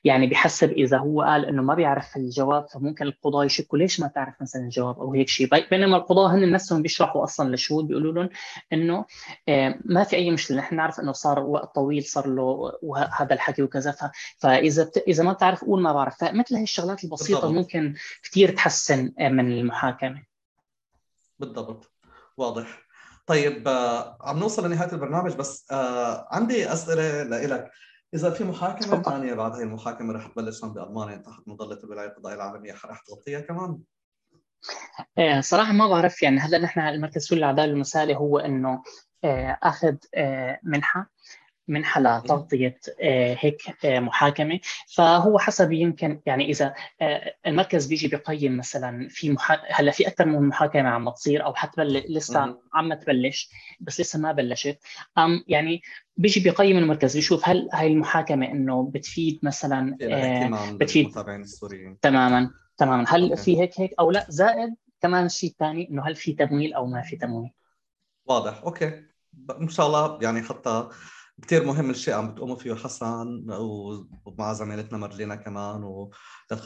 يعني 0.05 0.27
بحسب 0.27 0.71
إذا 0.71 0.99
هو 0.99 1.23
قال 1.23 1.47
إنه 1.47 1.63
ما 1.63 1.75
بيعرف 1.75 2.17
الجواب 2.17 2.67
فممكن 2.69 3.07
القضاة 3.07 3.45
يشكوا 3.45 3.79
ليش 3.79 4.01
ما 4.01 4.07
تعرف 4.07 4.35
مثلا 4.41 4.63
الجواب 4.63 4.99
أو 4.99 5.15
هيك 5.15 5.29
شيء. 5.29 5.49
بينما 5.71 5.97
القضاة 5.97 6.35
هن 6.35 6.51
نفسهم 6.51 6.83
بيشرحوا 6.83 7.25
أصلا 7.25 7.49
للشهود 7.49 7.87
بيقولوا 7.87 8.13
لهم 8.13 8.29
إنه 8.73 9.05
إيه، 9.49 9.81
ما 9.85 10.05
في 10.05 10.17
أي 10.17 10.31
مشكلة 10.31 10.57
نحن 10.57 10.77
نعرف 10.77 11.01
إنه 11.01 11.12
صار 11.13 11.41
وقت 11.41 11.75
طويل 11.75 12.05
صار 12.05 12.27
له 12.27 12.73
وهذا 12.83 13.35
الحكي 13.35 13.63
وكذا. 13.63 13.97
فإذا 14.39 14.85
بت... 14.85 14.97
إذا 14.97 15.25
ما 15.25 15.33
بتعرف 15.33 15.65
قول 15.65 15.83
ما 15.83 15.93
بعرف. 15.93 16.19
فمثل 16.19 16.55
هي 16.55 16.63
الشغلات 16.63 17.05
البسيطة 17.05 17.41
بالضبط. 17.41 17.55
ممكن 17.55 17.95
كثير 18.23 18.57
تحسن 18.57 19.13
من 19.19 19.53
المحاكمة. 19.53 20.23
بالضبط. 21.39 21.93
واضح. 22.37 22.83
طيب 23.27 23.69
آه، 23.69 24.19
عم 24.21 24.39
نوصل 24.39 24.67
لنهاية 24.67 24.93
البرنامج 24.93 25.35
بس 25.35 25.73
آه، 25.73 26.29
عندي 26.31 26.73
أسئلة 26.73 27.23
لك 27.23 27.71
إذا 28.15 28.31
في 28.31 28.45
محاكمة 28.45 29.03
ثانية 29.03 29.35
بعد 29.35 29.53
هي 29.53 29.63
المحاكمة 29.63 30.13
رح 30.13 30.27
تبلش 30.27 30.65
بألمانيا 30.65 31.17
تحت 31.17 31.41
مظلة 31.47 31.79
الولاية 31.85 32.09
القضائيه 32.09 32.37
العالمية 32.37 32.73
رح 32.73 33.03
تغطيها 33.07 33.41
كمان؟ 33.41 33.79
آه، 35.19 35.41
صراحة 35.41 35.73
ما 35.73 35.89
بعرف 35.89 36.23
يعني 36.23 36.39
هلأ 36.39 36.59
نحن 36.59 36.81
المركز 36.81 37.17
السوري 37.17 37.41
للعدالة 37.41 37.73
المثالي 37.73 38.17
هو 38.17 38.39
إنه 38.39 38.83
أخذ 39.25 39.97
منحة 40.63 41.11
منحة 41.69 42.01
لتغطية 42.01 42.79
آه، 43.01 43.37
هيك 43.39 43.85
آه، 43.85 44.01
محاكمة. 44.01 44.61
فهو 44.95 45.39
حسب 45.39 45.73
يمكن 45.73 46.21
يعني 46.27 46.51
إذا 46.51 46.75
آه، 47.01 47.35
المركز 47.47 47.87
بيجي 47.87 48.09
بيقيم 48.09 48.57
مثلا 48.57 49.09
في 49.11 49.31
محا... 49.31 49.63
هلأ 49.71 49.93
في 49.93 50.09
أكثر 50.09 50.27
من 50.27 50.49
محاكمة 50.49 50.89
عم 50.89 51.11
تصير 51.11 51.45
أو 51.45 51.55
حتبلش 51.55 52.05
لسه 52.09 52.59
عم 52.75 52.95
تبلش 52.95 53.51
بس 53.81 54.01
لسه 54.01 54.19
ما 54.19 54.33
بلشت. 54.33 54.79
أم 55.19 55.45
يعني 55.49 55.83
بيجي 56.17 56.41
بيقيم 56.41 56.79
المركز 56.79 57.17
بيشوف 57.17 57.49
هل 57.49 57.69
هاي 57.73 57.87
المحاكمة 57.87 58.47
إنه 58.47 58.91
بتفيد 58.95 59.41
مثلا 59.43 59.97
بتفيد 60.73 61.05
المتابعين 61.05 61.41
السوريين 61.41 62.01
تماما 62.01 62.51
تماما. 62.77 63.05
هل 63.09 63.37
في 63.37 63.61
هيك 63.61 63.81
هيك 63.81 63.95
أو 64.01 64.11
لا 64.11 64.27
زائد 64.29 64.75
كمان 65.01 65.29
شيء 65.29 65.55
ثاني 65.59 65.91
إنه 65.91 66.07
هل 66.07 66.15
في 66.15 66.33
تمويل 66.33 66.75
أو 66.75 66.87
ما 66.87 67.03
في 67.03 67.17
تمويل؟ 67.17 67.51
واضح. 68.27 68.63
أوكي. 68.63 69.12
إن 69.61 69.69
شاء 69.69 69.87
الله 69.87 70.19
يعني 70.23 70.43
حتى 70.43 70.89
كثير 71.43 71.65
مهم 71.65 71.91
الشيء 71.91 72.15
عم 72.15 72.33
بتقوموا 72.33 72.57
فيه 72.57 72.75
حسن 72.75 73.47
ومع 73.51 74.53
زميلتنا 74.53 74.99
مارلينا 74.99 75.35
كمان 75.35 76.09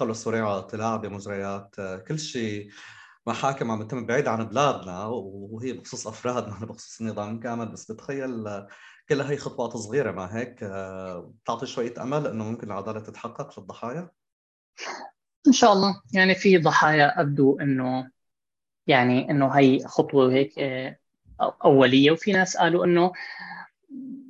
السوري 0.02 0.40
على 0.40 0.58
اطلاع 0.58 0.96
بمجريات 0.96 1.74
كل 2.08 2.18
شيء 2.18 2.70
محاكم 3.26 3.70
عم 3.70 3.82
تتم 3.82 4.06
بعيد 4.06 4.28
عن 4.28 4.44
بلادنا 4.44 5.04
وهي 5.06 5.72
بخصوص 5.72 6.06
افراد 6.06 6.48
نحن 6.48 6.66
بخصوص 6.66 7.00
النظام 7.00 7.40
كامل 7.40 7.68
بس 7.72 7.92
بتخيل 7.92 8.44
كلها 9.08 9.30
هي 9.30 9.36
خطوات 9.36 9.76
صغيرة 9.76 10.12
ما 10.12 10.36
هيك 10.36 10.64
بتعطي 11.42 11.66
شوية 11.66 11.94
أمل 12.02 12.26
إنه 12.26 12.44
ممكن 12.44 12.66
العدالة 12.66 13.00
تتحقق 13.00 13.60
للضحايا؟ 13.60 14.10
إن 15.46 15.52
شاء 15.52 15.72
الله 15.72 16.02
يعني 16.12 16.34
في 16.34 16.58
ضحايا 16.58 17.20
أبدو 17.20 17.60
انه 17.60 18.10
يعني 18.86 19.30
إنه 19.30 19.48
هي 19.48 19.86
خطوة 19.86 20.32
هيك 20.32 20.58
آه، 20.58 20.98
أولية 21.40 22.10
وفي 22.10 22.32
ناس 22.32 22.56
قالوا 22.56 22.84
إنه 22.84 23.12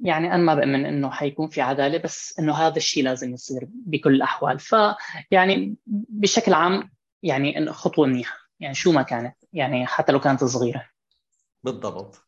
يعني 0.03 0.35
أنا 0.35 0.42
ما 0.42 0.55
بأمن 0.55 0.87
إنه 0.87 1.11
حيكون 1.11 1.49
في 1.49 1.61
عدالة 1.61 1.99
بس 1.99 2.38
إنه 2.38 2.55
هذا 2.55 2.77
الشيء 2.77 3.05
لازم 3.05 3.35
يصير 3.35 3.69
بكل 3.71 4.14
الأحوال. 4.14 4.59
فيعني 4.59 5.77
بشكل 5.87 6.55
عام 6.55 6.90
يعني 7.23 7.73
خطوة 7.73 8.07
منيحة. 8.07 8.37
يعني 8.61 8.75
شو 8.75 8.92
ما 8.92 9.03
كانت 9.03 9.37
يعني 9.53 9.87
حتى 9.87 10.12
لو 10.12 10.21
كانت 10.21 10.45
صغيرة. 10.45 10.85
بالضبط. 11.64 12.23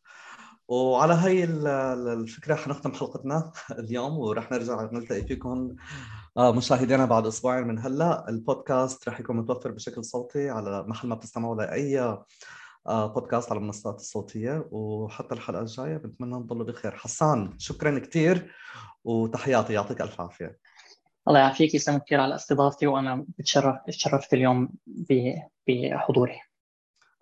وعلى 0.67 1.13
هي 1.13 1.43
الفكرة 1.43 2.55
حنختم 2.55 2.93
حلقتنا 2.93 3.51
اليوم 3.79 4.17
ورح 4.17 4.51
نرجع 4.51 4.89
نلتقي 4.91 5.21
فيكم 5.21 5.75
آه، 6.37 6.51
مشاهدينا 6.51 7.05
بعد 7.05 7.25
أسبوعين 7.25 7.67
من 7.67 7.79
هلأ. 7.79 8.29
البودكاست 8.29 9.09
رح 9.09 9.19
يكون 9.19 9.37
متوفر 9.37 9.71
بشكل 9.71 10.03
صوتي 10.03 10.49
على 10.49 10.83
محل 10.87 11.07
ما 11.07 11.15
بتستمعوا 11.15 11.55
لأي 11.55 12.17
بودكاست 12.87 13.51
على 13.51 13.59
المنصات 13.59 13.95
الصوتية 13.95 14.67
وحتى 14.71 15.35
الحلقة 15.35 15.61
الجاية 15.61 15.97
بتمنى 15.97 16.35
نضلوا 16.35 16.65
بخير. 16.65 16.91
حسان 16.91 17.53
شكرا 17.57 17.99
كثير 17.99 18.55
وتحياتي 19.03 19.73
يعطيك 19.73 20.01
ألف 20.01 20.21
عافية. 20.21 20.59
الله 21.27 21.39
يعافيك 21.39 21.73
يسلم 21.75 21.97
كثير 21.97 22.19
على 22.19 22.35
استضافتي 22.35 22.87
وأنا 22.87 23.25
بتشرف 23.37 23.75
تشرفت 23.87 24.33
اليوم 24.33 24.69
بحضوري. 25.67 26.41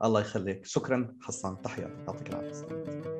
الله 0.03 0.21
يخليك. 0.21 0.65
شكرا 0.65 1.17
حسان 1.21 1.61
تحياتي 1.61 2.03
يعطيك 2.07 2.29
العافية. 2.29 3.16